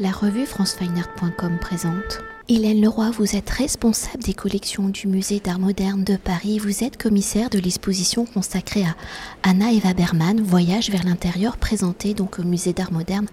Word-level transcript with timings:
La 0.00 0.12
revue 0.12 0.46
francefineart.com 0.46 1.58
présente. 1.60 2.20
Hélène 2.48 2.80
Leroy, 2.80 3.10
vous 3.10 3.34
êtes 3.34 3.50
responsable 3.50 4.22
des 4.22 4.32
collections 4.32 4.88
du 4.88 5.08
musée 5.08 5.40
d'art 5.40 5.58
moderne 5.58 6.04
de 6.04 6.16
Paris. 6.16 6.60
Vous 6.60 6.84
êtes 6.84 6.96
commissaire 6.96 7.50
de 7.50 7.58
l'exposition 7.58 8.24
consacrée 8.24 8.84
à 8.84 8.94
Anna 9.42 9.72
Eva 9.72 9.94
Berman, 9.94 10.40
Voyage 10.40 10.90
vers 10.90 11.04
l'intérieur, 11.04 11.56
présentée 11.56 12.14
donc 12.14 12.38
au 12.38 12.44
musée 12.44 12.72
d'art 12.72 12.92
moderne 12.92 13.26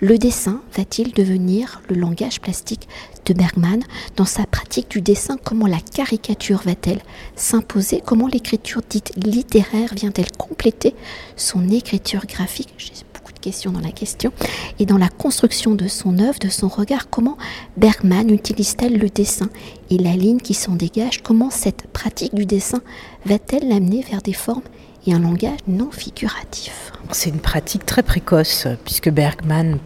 le 0.00 0.16
dessin 0.16 0.62
va-t-il 0.76 1.12
devenir 1.12 1.82
le 1.88 1.96
langage 1.96 2.40
plastique 2.40 2.88
de 3.28 3.34
Bergman 3.34 3.80
dans 4.16 4.24
sa 4.24 4.46
pratique 4.46 4.90
du 4.90 5.00
dessin 5.00 5.36
Comment 5.44 5.66
la 5.66 5.80
caricature 5.80 6.62
va-t-elle 6.64 7.00
s'imposer 7.36 8.02
Comment 8.04 8.26
l'écriture 8.26 8.80
dite 8.88 9.12
littéraire 9.16 9.90
vient-elle 9.94 10.30
compléter 10.32 10.94
son 11.36 11.68
écriture 11.68 12.26
graphique 12.26 12.72
J'ai 12.78 12.92
beaucoup 13.14 13.32
de 13.32 13.38
questions 13.38 13.70
dans 13.70 13.80
la 13.80 13.90
question. 13.90 14.32
Et 14.78 14.86
dans 14.86 14.98
la 14.98 15.08
construction 15.08 15.74
de 15.74 15.88
son 15.88 16.18
œuvre, 16.18 16.38
de 16.38 16.48
son 16.48 16.68
regard, 16.68 17.10
comment 17.10 17.36
Bergman 17.76 18.30
utilise-t-elle 18.30 18.98
le 18.98 19.10
dessin 19.10 19.48
et 19.90 19.98
la 19.98 20.12
ligne 20.12 20.40
qui 20.40 20.54
s'en 20.54 20.74
dégage 20.74 21.22
Comment 21.22 21.50
cette 21.50 21.86
pratique 21.88 22.34
du 22.34 22.46
dessin 22.46 22.80
va-t-elle 23.26 23.68
l'amener 23.68 24.02
vers 24.08 24.22
des 24.22 24.32
formes 24.32 24.62
et 25.06 25.12
un 25.12 25.20
langage 25.20 25.60
non 25.66 25.90
figuratif. 25.90 26.92
C'est 27.12 27.30
une 27.30 27.40
pratique 27.40 27.86
très 27.86 28.02
précoce 28.02 28.66
puisque 28.84 29.10
Bergman 29.10 29.78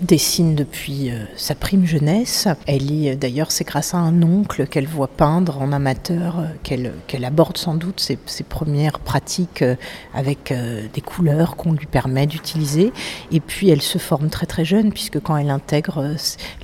dessine 0.00 0.54
depuis 0.54 1.10
euh, 1.10 1.24
sa 1.36 1.54
prime 1.54 1.84
jeunesse. 1.84 2.48
Elle 2.66 3.06
est 3.06 3.16
d'ailleurs, 3.16 3.52
c'est 3.52 3.64
grâce 3.64 3.94
à 3.94 3.98
un 3.98 4.22
oncle 4.22 4.66
qu'elle 4.66 4.86
voit 4.86 5.08
peindre 5.08 5.60
en 5.60 5.72
amateur 5.72 6.38
euh, 6.38 6.44
qu'elle 6.62 6.92
qu'elle 7.06 7.24
aborde 7.24 7.58
sans 7.58 7.74
doute 7.74 8.00
ses, 8.00 8.16
premières 8.44 8.98
pratiques 8.98 9.62
euh, 9.62 9.76
avec 10.14 10.52
des 10.94 11.00
couleurs 11.00 11.56
qu'on 11.56 11.72
lui 11.72 11.86
permet 11.86 12.26
d'utiliser. 12.26 12.92
Et 13.30 13.40
puis 13.40 13.68
elle 13.68 13.82
se 13.82 13.98
forme 13.98 14.28
très 14.30 14.46
très 14.46 14.64
jeune 14.64 14.92
puisque 14.92 15.20
quand 15.20 15.36
elle 15.36 15.50
intègre 15.50 16.14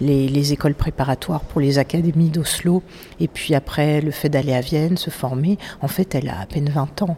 les 0.01 0.53
écoles 0.53 0.75
préparatoires 0.75 1.43
pour 1.43 1.61
les 1.61 1.79
académies 1.79 2.31
d'Oslo 2.31 2.83
et 3.21 3.29
puis 3.29 3.55
après 3.55 4.01
le 4.01 4.11
fait 4.11 4.29
d'aller 4.29 4.55
à 4.55 4.61
Vienne 4.61 4.97
se 4.97 5.11
former, 5.11 5.59
en 5.81 5.89
fait 5.89 6.15
elle 6.15 6.29
a 6.29 6.41
à 6.41 6.47
peine 6.47 6.71
20 6.71 7.03
ans. 7.03 7.17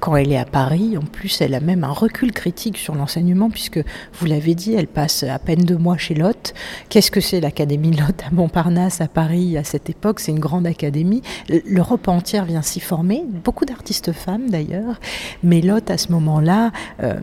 quand 0.00 0.16
elle 0.16 0.32
est 0.32 0.38
à 0.38 0.44
Paris, 0.44 0.96
en 0.96 1.06
plus 1.06 1.40
elle 1.40 1.54
a 1.54 1.60
même 1.60 1.84
un 1.84 1.92
recul 1.92 2.32
critique 2.32 2.78
sur 2.78 2.94
l'enseignement 2.94 3.50
puisque 3.50 3.80
vous 4.14 4.26
l'avez 4.26 4.54
dit, 4.54 4.74
elle 4.74 4.88
passe 4.88 5.25
à 5.28 5.38
peine 5.38 5.64
deux 5.64 5.76
mois 5.76 5.96
chez 5.96 6.14
Lotte. 6.14 6.54
Qu'est-ce 6.88 7.10
que 7.10 7.20
c'est 7.20 7.40
l'Académie 7.40 7.92
Lotte 7.92 8.22
à 8.26 8.32
Montparnasse, 8.32 9.00
à 9.00 9.08
Paris, 9.08 9.56
à 9.56 9.64
cette 9.64 9.90
époque? 9.90 10.20
C'est 10.20 10.32
une 10.32 10.38
grande 10.38 10.66
académie. 10.66 11.22
L'Europe 11.48 12.08
entière 12.08 12.44
vient 12.44 12.62
s'y 12.62 12.80
former, 12.80 13.24
beaucoup 13.44 13.64
d'artistes 13.64 14.12
femmes 14.12 14.50
d'ailleurs. 14.50 15.00
Mais 15.42 15.60
Lotte, 15.60 15.90
à 15.90 15.98
ce 15.98 16.12
moment-là, 16.12 16.70
euh, 17.02 17.14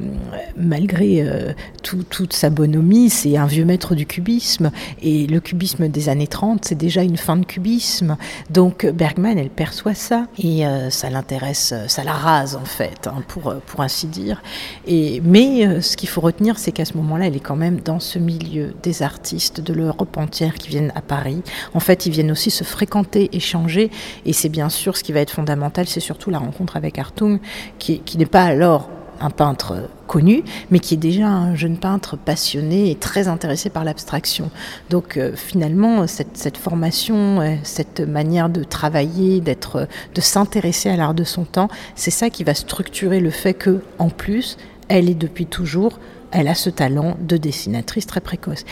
malgré 0.58 1.22
euh, 1.22 1.53
toute 1.81 2.34
sa 2.34 2.50
bonhomie, 2.50 3.09
c'est 3.09 3.38
un 3.38 3.46
vieux 3.46 3.66
maître 3.66 3.96
du 3.96 4.06
cubisme. 4.06 4.72
Et 5.02 5.28
le 5.28 5.40
cubisme 5.40 5.88
des 5.88 6.09
années 6.09 6.28
30, 6.28 6.66
c'est 6.66 6.78
déjà 6.78 7.03
une 7.03 7.18
fin 7.18 7.38
de 7.38 7.46
cubisme. 7.46 8.18
Donc 8.50 8.85
Bergman, 8.85 9.38
elle 9.38 9.50
perçoit 9.50 9.94
ça. 9.94 10.28
Et 10.38 10.66
euh, 10.66 10.90
ça 10.90 11.09
l'intéresse, 11.09 11.74
ça 11.88 12.03
la 12.03 12.14
rase 12.14 12.56
en 12.56 12.66
fait, 12.66 13.08
hein, 13.08 13.24
pour, 13.28 13.53
pour 13.66 13.81
ainsi 13.81 14.08
dire. 14.08 14.41
Mais 14.88 15.81
ce 15.81 15.97
qu'il 15.97 16.09
faut 16.09 16.22
retenir, 16.22 16.58
c'est 16.59 16.72
qu'à 16.72 16.85
ce 16.85 16.96
moment-là, 16.97 17.28
elle 17.28 17.35
est 17.35 17.40
quand 17.40 17.56
même 17.56 17.80
dans 17.80 17.93
ce 18.00 18.20
milieu 18.20 18.74
des 18.84 19.04
artistes 19.04 19.62
de 19.62 19.74
l'Europe 19.74 20.18
entière 20.18 20.56
qui 20.56 20.70
viennent 20.70 20.92
à 20.96 21.02
Paris. 21.02 21.42
En 21.74 21.80
fait, 21.80 22.06
ils 22.06 22.12
viennent 22.12 22.31
aussi 22.31 22.52
se 22.52 22.64
fréquenter, 22.64 23.30
échanger, 23.34 23.92
et 24.26 24.34
c'est 24.34 24.50
bien 24.50 24.70
sûr 24.70 24.98
ce 24.98 25.04
qui 25.04 25.12
va 25.12 25.20
être 25.20 25.31
fondamental, 25.31 25.88
c'est 25.88 26.00
surtout 26.00 26.30
la 26.30 26.40
rencontre 26.40 26.78
avec 26.78 27.00
Artung, 27.00 27.40
qui, 27.80 28.00
qui 28.00 28.18
n'est 28.18 28.26
pas 28.26 28.44
alors 28.44 28.90
un 29.20 29.30
peintre 29.30 29.90
connu, 30.08 30.44
mais 30.70 30.80
qui 30.80 30.96
est 30.96 30.98
déjà 30.98 31.28
un 31.28 31.56
jeune 31.56 31.78
peintre 31.78 32.18
passionné 32.18 32.92
et 32.92 32.96
très 32.96 33.28
intéressé 33.28 33.70
par 33.70 33.84
l'abstraction. 33.84 34.52
Donc 34.90 35.18
euh, 35.18 35.34
finalement, 35.36 36.08
cette, 36.08 36.38
cette, 36.38 36.58
formation, 36.58 37.40
euh, 37.40 37.56
cette 37.64 38.02
manière 38.02 38.50
de 38.50 38.64
travailler, 38.64 39.40
d'être, 39.40 39.88
de 40.14 40.22
s'intéresser 40.22 40.90
à 40.90 40.98
l'art 40.98 41.14
de 41.14 41.24
son 41.24 41.46
temps, 41.46 41.70
c'est 41.96 42.12
ça 42.12 42.30
qui 42.30 42.44
va 42.44 42.53
structurer 42.53 43.20
le 43.20 43.30
fait 43.30 43.53
que, 43.53 43.82
en 43.98 44.09
plus, 44.09 44.58
elle 44.90 45.09
est 45.09 45.16
depuis 45.16 45.46
toujours 45.46 46.00
elle 46.34 46.48
a 46.48 46.56
ce 46.56 46.70
talent 46.70 47.16
de 47.22 47.38
dessinatrice 47.38 48.08
très 48.08 48.22
précoce 48.22 48.66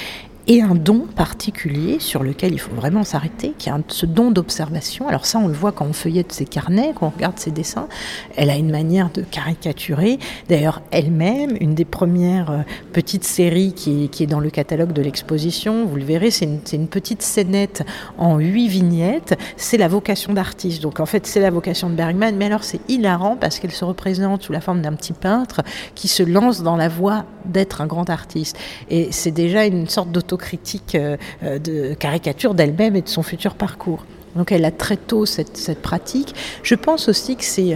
et 0.47 0.61
un 0.61 0.75
don 0.75 1.05
particulier 1.15 1.99
sur 1.99 2.23
lequel 2.23 2.53
il 2.53 2.59
faut 2.59 2.75
vraiment 2.75 3.03
s'arrêter, 3.03 3.53
qui 3.57 3.69
est 3.69 3.73
ce 3.87 4.05
don 4.05 4.31
d'observation. 4.31 5.07
Alors 5.07 5.25
ça, 5.25 5.39
on 5.39 5.47
le 5.47 5.53
voit 5.53 5.71
quand 5.71 5.85
on 5.85 5.93
feuillette 5.93 6.31
ses 6.31 6.45
carnets, 6.45 6.93
quand 6.95 7.07
on 7.07 7.09
regarde 7.09 7.37
ses 7.37 7.51
dessins. 7.51 7.87
Elle 8.35 8.49
a 8.49 8.55
une 8.55 8.71
manière 8.71 9.11
de 9.11 9.21
caricaturer. 9.21 10.19
D'ailleurs, 10.49 10.81
elle-même, 10.91 11.57
une 11.59 11.75
des 11.75 11.85
premières 11.85 12.51
euh, 12.51 12.57
petites 12.91 13.23
séries 13.23 13.73
qui 13.73 14.09
est, 14.19 14.27
dans 14.27 14.39
le 14.39 14.49
catalogue 14.49 14.93
de 14.93 15.01
l'exposition, 15.01 15.85
vous 15.85 15.95
le 15.95 16.03
verrez, 16.03 16.31
c'est 16.31 16.45
une, 16.45 16.59
une, 16.73 16.87
petite 16.87 17.21
scénette 17.21 17.83
en 18.17 18.37
huit 18.37 18.67
vignettes. 18.67 19.37
C'est 19.57 19.77
la 19.77 19.87
vocation 19.87 20.33
d'artiste. 20.33 20.81
Donc 20.81 20.99
en 20.99 21.05
fait, 21.05 21.27
c'est 21.27 21.39
la 21.39 21.51
vocation 21.51 21.89
de 21.89 21.95
Bergman. 21.95 22.35
Mais 22.35 22.45
alors, 22.45 22.63
c'est 22.63 22.81
hilarant 22.89 23.35
parce 23.35 23.59
qu'elle 23.59 23.71
se 23.71 23.85
représente 23.85 24.43
sous 24.43 24.53
la 24.53 24.61
forme 24.61 24.81
d'un 24.81 24.93
petit 24.93 25.13
peintre 25.13 25.61
qui 25.95 26.07
se 26.07 26.23
lance 26.23 26.63
dans 26.63 26.75
la 26.75 26.87
voie 26.87 27.25
d'être 27.45 27.81
un 27.81 27.87
grand 27.87 28.09
artiste. 28.09 28.57
Et 28.89 29.09
c'est 29.11 29.31
déjà 29.31 29.65
une 29.65 29.87
sorte 29.87 30.11
d'auto 30.11 30.30
critique 30.37 30.95
euh, 30.95 31.17
euh, 31.43 31.59
de 31.59 31.93
caricature 31.93 32.53
d'elle-même 32.53 32.95
et 32.95 33.01
de 33.01 33.09
son 33.09 33.23
futur 33.23 33.55
parcours. 33.55 34.05
Donc 34.35 34.51
elle 34.51 34.65
a 34.65 34.71
très 34.71 34.97
tôt 34.97 35.25
cette, 35.25 35.57
cette 35.57 35.81
pratique. 35.81 36.35
Je 36.63 36.75
pense 36.75 37.09
aussi 37.09 37.35
que 37.35 37.43
c'est 37.43 37.75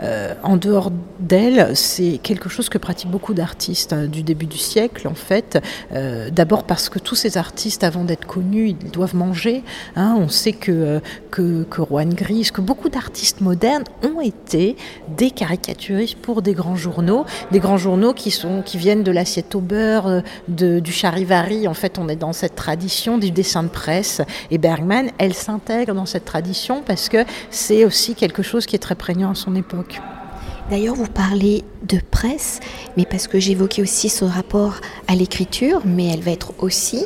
euh, 0.00 0.34
en 0.42 0.56
dehors 0.56 0.90
d'elle, 1.20 1.76
c'est 1.76 2.18
quelque 2.22 2.48
chose 2.48 2.68
que 2.68 2.78
pratiquent 2.78 3.10
beaucoup 3.10 3.34
d'artistes 3.34 3.92
hein, 3.92 4.06
du 4.06 4.22
début 4.22 4.46
du 4.46 4.58
siècle 4.58 5.08
en 5.08 5.14
fait. 5.14 5.62
Euh, 5.92 6.30
D'abord 6.30 6.64
parce 6.64 6.88
que 6.88 6.98
tous 6.98 7.14
ces 7.14 7.38
artistes, 7.38 7.84
avant 7.84 8.04
d'être 8.04 8.26
connus, 8.26 8.70
ils 8.70 8.90
doivent 8.90 9.14
manger. 9.14 9.62
Hein. 9.96 10.16
On 10.18 10.28
sait 10.28 10.52
que, 10.52 10.72
euh, 10.72 11.00
que, 11.30 11.64
que 11.64 11.82
Gris, 12.14 12.50
que 12.52 12.60
beaucoup 12.60 12.88
d'artistes 12.88 13.40
modernes 13.40 13.84
ont 14.02 14.20
été 14.20 14.76
des 15.16 15.30
caricaturistes 15.30 16.16
pour 16.18 16.42
des 16.42 16.52
grands 16.54 16.76
journaux, 16.76 17.24
des 17.50 17.60
grands 17.60 17.78
journaux 17.78 18.12
qui, 18.12 18.30
sont, 18.30 18.62
qui 18.62 18.76
viennent 18.76 19.02
de 19.02 19.12
l'assiette 19.12 19.54
au 19.54 19.60
beurre, 19.60 20.22
du 20.48 20.92
charivari. 20.92 21.68
En 21.68 21.74
fait, 21.74 21.98
on 21.98 22.08
est 22.08 22.16
dans 22.16 22.32
cette 22.32 22.54
tradition 22.54 23.18
du 23.18 23.30
dessin 23.30 23.62
de 23.62 23.68
presse. 23.68 24.20
Et 24.50 24.58
Bergman, 24.58 25.10
elle 25.18 25.34
s'intègre 25.34 25.91
dans 25.94 26.06
cette 26.06 26.24
tradition 26.24 26.82
parce 26.84 27.08
que 27.08 27.24
c'est 27.50 27.84
aussi 27.84 28.14
quelque 28.14 28.42
chose 28.42 28.66
qui 28.66 28.76
est 28.76 28.80
très 28.80 28.94
prégnant 28.94 29.30
à 29.30 29.34
son 29.34 29.54
époque. 29.54 30.00
D'ailleurs, 30.70 30.94
vous 30.94 31.06
parlez 31.06 31.64
de 31.82 31.98
presse, 32.10 32.60
mais 32.96 33.04
parce 33.04 33.26
que 33.26 33.38
j'évoquais 33.38 33.82
aussi 33.82 34.08
ce 34.08 34.24
rapport 34.24 34.80
à 35.08 35.14
l'écriture, 35.14 35.82
mais 35.84 36.06
elle 36.08 36.20
va 36.20 36.30
être 36.30 36.52
aussi 36.58 37.04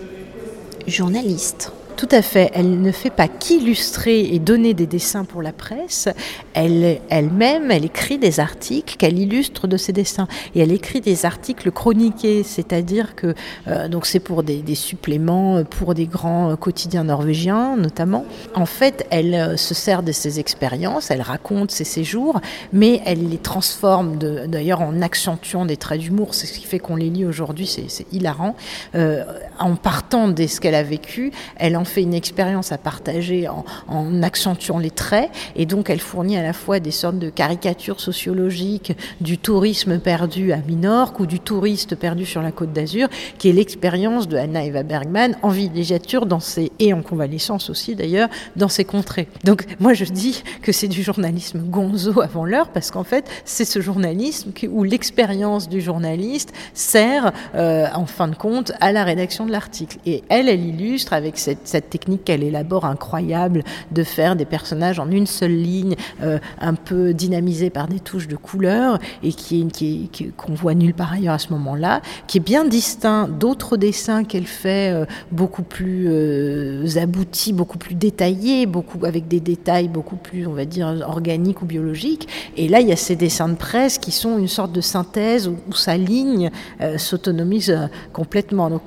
journaliste. 0.87 1.73
Tout 1.97 2.09
à 2.11 2.21
fait. 2.21 2.51
Elle 2.53 2.83
ne 2.83 2.93
fait 2.93 3.11
pas 3.11 3.27
qu'illustrer 3.27 4.21
et 4.21 4.39
donner 4.39 4.75
des 4.75 4.87
dessins 4.87 5.25
pour 5.25 5.41
la 5.41 5.53
presse. 5.53 6.09
Elle, 6.53 7.01
elle-même, 7.09 7.71
elle 7.71 7.87
écrit 7.87 8.19
des 8.19 8.39
articles 8.39 8.97
qu'elle 8.97 9.19
illustre 9.19 9.67
de 9.67 9.79
ses 9.79 9.95
dessins. 9.95 10.29
Et 10.55 10.61
elle 10.61 10.73
écrit 10.73 11.01
des 11.01 11.25
articles 11.25 11.71
chroniqués, 11.71 12.43
c'est-à-dire 12.43 13.15
que 13.15 13.35
euh, 13.67 13.89
donc 13.89 14.05
c'est 14.05 14.21
pour 14.21 14.43
des, 14.43 14.63
suppléments 14.75 15.65
pour 15.65 15.95
des 15.95 16.07
grands 16.07 16.55
quotidiens 16.57 17.05
norvégiens, 17.05 17.79
notamment. 17.79 18.27
En 18.55 18.67
fait, 18.67 19.07
elle 19.11 19.35
euh, 19.35 19.57
se 19.57 19.73
sert 19.73 20.03
de 20.03 20.13
ses 20.13 20.39
expériences, 20.39 21.11
elle 21.11 21.23
raconte 21.23 21.71
ses 21.71 21.85
séjours, 21.85 22.43
mais 22.75 23.01
elle 23.07 23.31
les 23.31 23.39
transforme 23.39 24.19
d'ailleurs 24.19 24.83
en 24.83 25.01
accentuant 25.01 25.65
des 25.65 25.79
traits 25.79 26.01
d'humour. 26.01 26.35
C'est 26.35 26.47
ce 26.47 26.59
qui 26.59 26.67
fait 26.67 26.79
qu'on 26.79 26.97
les 26.97 27.09
lit 27.09 27.25
aujourd'hui, 27.25 27.67
c'est 27.67 28.07
hilarant. 28.13 28.55
Euh, 28.95 29.25
en 29.59 29.77
partant 29.77 30.29
de 30.29 30.47
ce 30.47 30.61
qu'elle 30.61 30.75
a 30.75 30.83
vécu, 30.83 31.33
elle 31.57 31.77
en 31.79 31.86
fait 31.87 32.03
une 32.03 32.15
expérience 32.15 32.73
à 32.73 32.79
partager 32.79 33.49
en, 33.49 34.23
accentuant 34.23 34.79
les 34.79 34.91
traits, 34.91 35.31
et 35.55 35.67
donc 35.67 35.91
elle 35.91 36.01
fournit 36.01 36.37
à 36.37 36.43
la 36.43 36.53
fois 36.53 36.81
des 36.81 36.91
sortes 36.91 37.19
de 37.19 37.31
caricatures 37.31 38.01
sociologiques 38.01 38.97
du 39.21 39.39
tourisme 39.39 39.99
perdu 39.99 40.53
à 40.53 40.59
Minorque 40.59 41.21
ou 41.21 41.27
du 41.27 41.39
touriste 41.41 41.95
perdu 41.95 42.27
sur 42.27 42.43
la 42.43 42.51
côte 42.51 42.73
d'Azur, 42.73 43.09
qui 43.39 43.49
est 43.49 43.53
l'expérience 43.53 44.27
de 44.29 44.37
Anna 44.37 44.65
Eva 44.65 44.83
Bergman 44.83 45.37
en 45.43 45.51
villégiature 45.51 46.27
dans 46.27 46.41
ses, 46.41 46.73
et 46.79 46.93
en 46.93 47.03
convalescence 47.03 47.71
aussi 47.71 47.95
d'ailleurs, 47.95 48.29
dans 48.57 48.69
ces 48.69 48.85
contrées. 48.85 49.29
Donc 49.45 49.65
moi 49.79 49.95
je 49.95 50.05
dis 50.05 50.43
que 50.63 50.73
c'est 50.73 50.89
du 50.89 51.03
journalisme 51.03 51.61
gonzo 51.61 52.21
avant 52.21 52.45
l'heure, 52.45 52.69
parce 52.69 52.91
qu'en 52.91 53.05
fait 53.05 53.29
c'est 53.45 53.65
ce 53.65 53.81
journalisme 53.81 54.53
où 54.71 54.83
l'expérience 54.83 55.69
du 55.69 55.81
journaliste 55.81 56.53
sert 56.75 57.33
euh, 57.55 57.87
en 57.95 58.07
fin 58.07 58.29
de 58.29 58.35
compte 58.35 58.73
à 58.81 58.93
la 58.93 59.05
rédaction 59.05 59.47
de 59.47 59.53
l'article. 59.53 59.99
Et 60.07 60.23
elle, 60.29 60.49
elle 60.49 60.65
illustre 60.65 61.13
avec 61.13 61.39
cette 61.39 61.67
cette 61.76 61.76
technique 61.81 62.25
qu'elle 62.25 62.43
élabore 62.43 62.85
incroyable 62.85 63.63
de 63.91 64.03
faire 64.03 64.37
des 64.37 64.45
personnages 64.45 64.99
en 64.99 65.11
une 65.11 65.27
seule 65.27 65.57
ligne, 65.57 65.97
euh, 66.23 66.39
un 66.61 66.75
peu 66.75 67.15
dynamisés 67.15 67.71
par 67.71 67.89
des 67.89 68.01
touches 68.01 68.29
de 68.29 68.37
couleur 68.37 68.99
et 69.23 69.33
qui, 69.33 69.67
qui, 69.69 70.11
qu'on 70.37 70.55
voit 70.55 70.75
nulle 70.75 70.95
part 70.95 71.13
ailleurs 71.13 71.35
à 71.35 71.39
ce 71.39 71.53
moment-là, 71.53 72.01
qui 72.27 72.39
est 72.39 72.41
bien 72.41 72.65
distinct 72.65 73.29
d'autres 73.29 73.77
dessins 73.77 74.25
qu'elle 74.25 74.47
fait 74.47 74.93
euh, 74.93 75.05
beaucoup 75.33 75.63
plus 75.63 76.07
euh, 76.09 76.87
aboutis, 76.97 77.53
beaucoup 77.53 77.79
plus 77.79 77.95
détaillés, 77.95 78.67
beaucoup 78.67 79.05
avec 79.05 79.29
des 79.29 79.41
détails 79.41 79.89
beaucoup 79.89 80.17
plus, 80.17 80.47
on 80.47 80.53
va 80.53 80.65
dire, 80.65 80.95
organiques 81.07 81.63
ou 81.63 81.67
biologiques. 81.67 82.29
Et 82.57 82.69
là, 82.69 82.81
il 82.81 82.89
y 82.89 82.93
a 82.93 82.97
ces 82.97 83.17
dessins 83.17 83.49
de 83.49 83.55
presse 83.55 83.99
qui 83.99 84.13
sont 84.13 84.39
une 84.39 84.49
sorte 84.49 84.73
de 84.73 84.81
synthèse 84.81 85.49
où, 85.49 85.57
sa 85.75 85.97
ligne 85.97 86.51
s'autonomise 86.97 87.79
complètement. 88.13 88.71
Donc, 88.71 88.83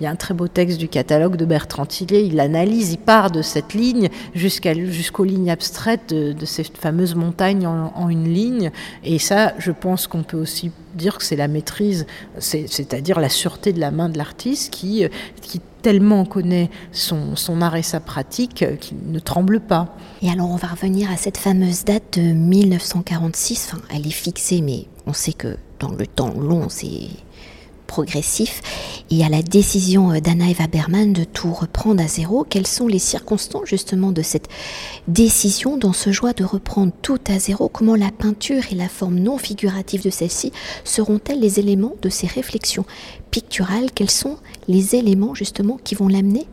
il 0.00 0.04
y 0.04 0.06
a 0.06 0.10
un 0.10 0.16
très 0.16 0.32
beau 0.32 0.48
texte 0.48 0.78
du 0.78 0.88
catalogue 0.88 1.36
de 1.36 1.44
Bertrand 1.44 1.86
Tillet 1.86 2.19
il 2.26 2.40
analyse, 2.40 2.92
il 2.92 2.98
part 2.98 3.30
de 3.30 3.42
cette 3.42 3.74
ligne 3.74 4.08
jusqu'aux 4.34 5.24
lignes 5.24 5.50
abstraites 5.50 6.12
de, 6.12 6.46
ces 6.46 6.64
fameuses 6.64 7.14
montagnes 7.14 7.66
en, 7.66 8.08
une 8.08 8.32
ligne. 8.32 8.70
Et 9.04 9.18
ça, 9.18 9.54
je 9.58 9.72
pense 9.72 10.06
qu'on 10.06 10.22
peut 10.22 10.36
aussi 10.36 10.70
dire 10.94 11.18
que 11.18 11.24
c'est 11.24 11.36
la 11.36 11.48
maîtrise, 11.48 12.06
c'est-à-dire 12.38 13.20
la 13.20 13.28
sûreté 13.28 13.72
de 13.72 13.80
la 13.80 13.90
main 13.90 14.08
de 14.08 14.18
l'artiste 14.18 14.72
qui, 14.72 15.04
qui 15.40 15.60
tellement 15.82 16.24
connaît 16.24 16.70
son, 16.92 17.36
son 17.36 17.62
art 17.62 17.76
et 17.76 17.82
sa 17.82 18.00
pratique 18.00 18.64
qu'il 18.80 18.98
ne 19.06 19.18
tremble 19.18 19.60
pas. 19.60 19.96
Et 20.22 20.30
alors 20.30 20.50
on 20.50 20.56
va 20.56 20.68
revenir 20.68 21.10
à 21.10 21.16
cette 21.16 21.36
fameuse 21.36 21.84
date 21.84 22.18
de 22.18 22.22
1946. 22.22 23.72
Enfin, 23.72 23.82
elle 23.94 24.06
est 24.06 24.10
fixée, 24.10 24.60
mais 24.60 24.86
on 25.06 25.12
sait 25.12 25.32
que 25.32 25.56
dans 25.78 25.92
le 25.92 26.06
temps 26.06 26.34
long, 26.34 26.68
c'est 26.68 27.08
progressif 27.90 28.62
et 29.10 29.24
à 29.24 29.28
la 29.28 29.42
décision 29.42 30.12
euh, 30.12 30.20
d'Anna 30.20 30.48
Eva 30.48 30.68
Berman 30.68 31.12
de 31.12 31.24
tout 31.24 31.52
reprendre 31.52 32.00
à 32.00 32.06
zéro. 32.06 32.46
Quelles 32.48 32.68
sont 32.68 32.86
les 32.86 33.00
circonstances 33.00 33.66
justement 33.66 34.12
de 34.12 34.22
cette 34.22 34.48
décision 35.08 35.76
dans 35.76 35.92
ce 35.92 36.12
joie 36.12 36.32
de 36.32 36.44
reprendre 36.44 36.92
tout 37.02 37.18
à 37.26 37.40
zéro? 37.40 37.68
Comment 37.68 37.96
la 37.96 38.12
peinture 38.12 38.62
et 38.70 38.76
la 38.76 38.88
forme 38.88 39.18
non 39.18 39.38
figurative 39.38 40.04
de 40.04 40.10
celle-ci 40.10 40.52
seront-elles 40.84 41.40
les 41.40 41.58
éléments 41.58 41.96
de 42.00 42.08
ces 42.10 42.28
réflexions 42.28 42.84
picturales? 43.32 43.90
Quels 43.92 44.10
sont 44.10 44.36
les 44.68 44.94
éléments 44.94 45.34
justement 45.34 45.76
qui 45.82 45.96
vont 45.96 46.06
l'amener 46.06 46.46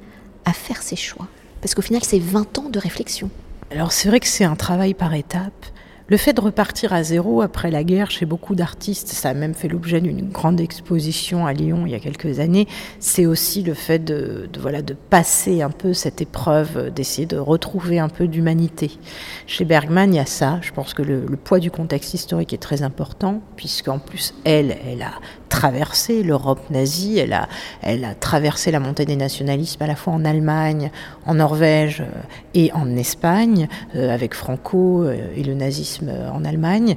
à 0.45 0.53
faire 0.53 0.81
ses 0.81 0.95
choix? 0.95 1.27
Parce 1.61 1.75
qu'au 1.75 1.83
final, 1.83 2.01
c'est 2.03 2.19
20 2.19 2.57
ans 2.57 2.69
de 2.69 2.79
réflexion. 2.79 3.29
Alors 3.69 3.91
c'est 3.91 4.09
vrai 4.09 4.19
que 4.19 4.27
c'est 4.27 4.43
un 4.43 4.55
travail 4.55 4.95
par 4.95 5.13
étapes. 5.13 5.67
Le 6.09 6.15
fait 6.15 6.31
de 6.31 6.39
repartir 6.39 6.94
à 6.94 7.04
zéro 7.04 7.42
après 7.42 7.69
la 7.69 7.83
guerre 7.83 8.12
chez 8.12 8.25
beaucoup 8.25 8.56
d'artistes, 8.56 9.09
ça 9.09 9.30
a 9.30 9.33
même 9.33 9.54
fait 9.54 9.68
l'objet 9.68 10.00
d'une 10.00 10.30
grande 10.30 10.62
exposition 10.62 11.45
à 11.45 11.51
Lyon 11.51 11.83
il 11.86 11.92
y 11.92 11.95
a 11.95 12.00
quelques 12.00 12.39
années, 12.39 12.65
c'est 13.01 13.25
aussi 13.25 13.62
le 13.62 13.74
fait 13.74 14.00
de, 14.00 14.50
voilà, 14.57 14.81
de 14.81 14.94
passer 14.94 15.62
un 15.62 15.69
peu 15.69 15.94
cette 15.94 16.21
épreuve, 16.21 16.92
d'essayer 16.92 17.27
de 17.27 17.36
retrouver 17.36 18.00
un 18.00 18.07
peu 18.07 18.30
d'humanité. 18.30 18.92
Chez 19.48 19.65
Bergman, 19.65 20.13
il 20.13 20.15
y 20.15 20.19
a 20.19 20.25
ça. 20.25 20.59
Je 20.62 20.71
pense 20.71 20.94
que 20.94 21.01
le, 21.01 21.25
le 21.25 21.36
poids 21.36 21.59
du 21.59 21.71
contexte 21.71 22.13
historique 22.13 22.54
est 22.54 22.62
très 22.62 22.83
important, 22.83 23.42
puisqu'en 23.57 24.00
plus, 24.00 24.33
elle, 24.45 24.77
elle 24.89 25.01
a 25.01 25.12
traversé 25.57 26.21
l'Europe 26.21 26.69
nazie, 26.69 27.18
elle 27.18 27.33
a, 27.33 27.50
elle 27.81 28.06
a 28.06 28.13
traversé 28.13 28.69
la 28.69 28.80
montée 28.80 29.06
des 29.06 29.15
nationalismes 29.15 29.81
à 29.81 29.88
la 29.88 29.95
fois 29.95 30.13
en 30.13 30.24
Allemagne, 30.24 30.92
en 31.25 31.33
Norvège 31.33 32.01
euh, 32.01 32.21
et 32.54 32.71
en 32.74 32.95
Espagne, 32.95 33.68
euh, 33.95 34.13
avec 34.13 34.36
Franco 34.36 35.01
euh, 35.01 35.18
et 35.36 35.42
le 35.42 35.56
nazisme 35.56 36.12
en 36.31 36.45
Allemagne. 36.45 36.95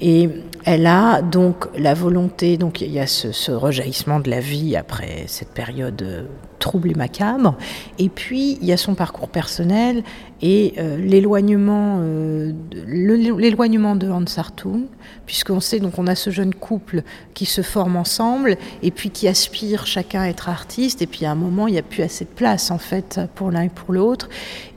Et 0.00 0.30
elle 0.64 0.86
a 0.86 1.20
donc 1.20 1.66
la 1.76 1.92
volonté, 1.92 2.56
donc 2.56 2.80
il 2.80 2.90
y 2.90 2.98
a 2.98 3.06
ce, 3.06 3.30
ce 3.30 3.52
rejaillissement 3.52 4.20
de 4.20 4.30
la 4.30 4.40
vie 4.40 4.74
après 4.74 5.24
cette 5.26 5.52
période 5.52 6.28
trouble 6.58 6.90
et 6.90 6.94
macabre. 6.94 7.56
Et 7.98 8.08
puis, 8.08 8.58
il 8.60 8.66
y 8.66 8.72
a 8.72 8.76
son 8.76 8.94
parcours 8.94 9.28
personnel 9.28 10.02
et 10.40 10.74
euh, 10.78 10.96
l'éloignement, 10.96 11.98
euh, 12.00 12.52
l'éloignement 12.86 13.96
de 13.96 14.08
Hans 14.08 14.24
Hartung, 14.36 14.84
puisqu'on 15.26 15.60
sait 15.60 15.80
donc 15.80 15.98
on 15.98 16.06
a 16.06 16.14
ce 16.14 16.30
jeune 16.30 16.54
couple 16.54 17.02
qui 17.34 17.44
se 17.44 17.62
forme 17.62 17.96
ensemble 17.96 18.56
et 18.82 18.90
puis 18.90 19.10
qui 19.10 19.26
aspire 19.26 19.86
chacun 19.86 20.22
à 20.22 20.28
être 20.28 20.48
artiste. 20.48 21.02
Et 21.02 21.06
puis 21.06 21.24
à 21.24 21.32
un 21.32 21.34
moment, 21.34 21.66
il 21.66 21.72
n'y 21.72 21.78
a 21.78 21.82
plus 21.82 22.02
assez 22.02 22.24
de 22.24 22.30
place 22.30 22.70
en 22.70 22.78
fait 22.78 23.20
pour 23.34 23.50
l'un 23.50 23.62
et 23.62 23.68
pour 23.68 23.92
l'autre. 23.92 24.28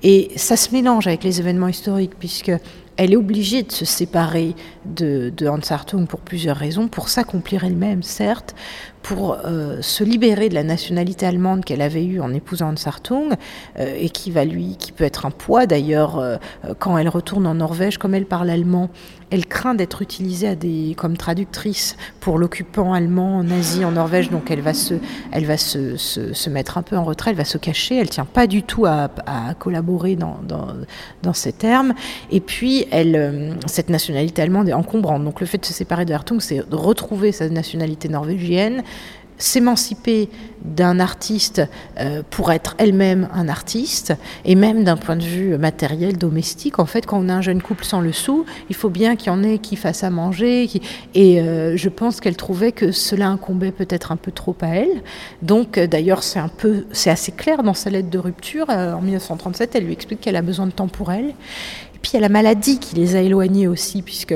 Et 0.03 0.31
ça 0.35 0.57
se 0.57 0.71
mélange 0.71 1.07
avec 1.07 1.23
les 1.23 1.39
événements 1.39 1.67
historiques, 1.67 2.13
puisque 2.17 2.51
elle 2.97 3.13
est 3.13 3.17
obligée 3.17 3.63
de 3.63 3.71
se 3.71 3.85
séparer 3.85 4.55
de, 4.85 5.31
Hans 5.47 5.59
Hartung 5.69 6.07
pour 6.07 6.19
plusieurs 6.19 6.57
raisons, 6.57 6.87
pour 6.87 7.09
s'accomplir 7.09 7.63
elle-même, 7.63 8.03
certes, 8.03 8.55
pour 9.01 9.37
euh, 9.45 9.81
se 9.81 10.03
libérer 10.03 10.49
de 10.49 10.53
la 10.53 10.63
nationalité 10.63 11.25
allemande 11.25 11.65
qu'elle 11.65 11.81
avait 11.81 12.05
eue 12.05 12.21
en 12.21 12.33
épousant 12.33 12.69
Hans 12.69 12.87
Hartung, 12.87 13.35
euh, 13.79 13.95
et 13.97 14.09
qui 14.09 14.31
va 14.31 14.45
lui, 14.45 14.75
qui 14.77 14.91
peut 14.91 15.03
être 15.03 15.25
un 15.25 15.31
poids 15.31 15.65
d'ailleurs 15.65 16.19
euh, 16.19 16.37
quand 16.79 16.97
elle 16.97 17.09
retourne 17.09 17.47
en 17.47 17.55
Norvège, 17.55 17.97
comme 17.97 18.13
elle 18.13 18.25
parle 18.25 18.49
allemand, 18.49 18.89
elle 19.31 19.45
craint 19.45 19.73
d'être 19.73 20.01
utilisée 20.01 20.57
comme 20.97 21.15
traductrice 21.15 21.95
pour 22.19 22.37
l'occupant 22.37 22.93
allemand 22.93 23.43
nazi 23.43 23.85
en 23.85 23.91
Norvège, 23.91 24.29
donc 24.29 24.51
elle 24.51 24.59
va, 24.59 24.73
se, 24.73 24.95
elle 25.31 25.45
va 25.45 25.57
se, 25.57 25.95
se, 25.95 26.49
mettre 26.49 26.77
un 26.77 26.81
peu 26.81 26.97
en 26.97 27.05
retrait, 27.05 27.31
elle 27.31 27.37
va 27.37 27.45
se 27.45 27.57
cacher, 27.57 27.95
elle 27.95 28.09
tient 28.09 28.25
pas 28.25 28.45
du 28.45 28.61
tout 28.61 28.85
à, 28.85 29.09
à 29.25 29.53
collaborer 29.53 30.17
dans, 30.17 30.39
dans, 30.45 30.67
dans, 31.23 31.33
ces 31.33 31.53
termes. 31.53 31.93
Et 32.29 32.41
puis, 32.41 32.80
elle, 32.91 33.57
cette 33.67 33.89
nationalité 33.89 34.41
allemande 34.41 34.69
est 34.69 34.73
encombrante. 34.73 35.23
Donc 35.23 35.39
le 35.39 35.45
fait 35.45 35.57
de 35.57 35.65
se 35.65 35.73
séparer 35.73 36.05
de 36.05 36.13
Hartung, 36.13 36.39
c'est 36.39 36.61
retrouver 36.71 37.31
sa 37.31 37.49
nationalité 37.49 38.09
norvégienne, 38.09 38.83
s'émanciper 39.41 40.29
d'un 40.63 40.99
artiste 40.99 41.63
euh, 41.99 42.21
pour 42.29 42.51
être 42.51 42.75
elle-même 42.77 43.27
un 43.33 43.49
artiste, 43.49 44.13
et 44.45 44.53
même 44.55 44.83
d'un 44.83 44.97
point 44.97 45.15
de 45.15 45.23
vue 45.23 45.57
matériel, 45.57 46.17
domestique. 46.17 46.77
En 46.77 46.85
fait, 46.85 47.05
quand 47.05 47.19
on 47.19 47.29
a 47.29 47.33
un 47.33 47.41
jeune 47.41 47.61
couple 47.61 47.83
sans 47.83 48.01
le 48.01 48.11
sou, 48.11 48.45
il 48.69 48.75
faut 48.75 48.89
bien 48.89 49.15
qu'il 49.15 49.27
y 49.27 49.35
en 49.35 49.43
ait 49.43 49.57
qui 49.57 49.75
fassent 49.75 50.03
à 50.03 50.11
manger. 50.11 50.69
Et 51.15 51.41
euh, 51.41 51.75
je 51.75 51.89
pense 51.89 52.21
qu'elle 52.21 52.37
trouvait 52.37 52.71
que 52.71 52.91
cela 52.91 53.29
incombait 53.29 53.71
peut-être 53.71 54.11
un 54.11 54.17
peu 54.17 54.31
trop 54.31 54.55
à 54.61 54.67
elle. 54.67 55.01
Donc, 55.41 55.77
euh, 55.77 55.87
d'ailleurs, 55.87 56.21
c'est 56.21 56.39
un 56.39 56.49
peu, 56.49 56.85
c'est 56.91 57.09
assez 57.09 57.31
clair 57.31 57.63
dans 57.63 57.73
sa 57.73 57.89
lettre 57.89 58.09
de 58.09 58.19
rupture. 58.19 58.69
en 58.69 59.01
1937, 59.01 59.75
elle 59.75 59.85
lui 59.85 59.93
explique 59.93 60.21
qu'elle 60.21 60.35
a 60.35 60.43
besoin 60.43 60.67
de 60.67 60.71
temps 60.71 60.87
pour 60.87 61.11
elle. 61.11 61.33
Puis, 62.01 62.11
il 62.11 62.15
y 62.15 62.17
a 62.17 62.21
la 62.21 62.29
maladie 62.29 62.79
qui 62.79 62.95
les 62.95 63.15
a 63.15 63.21
éloignés 63.21 63.67
aussi, 63.67 64.01
puisque 64.01 64.35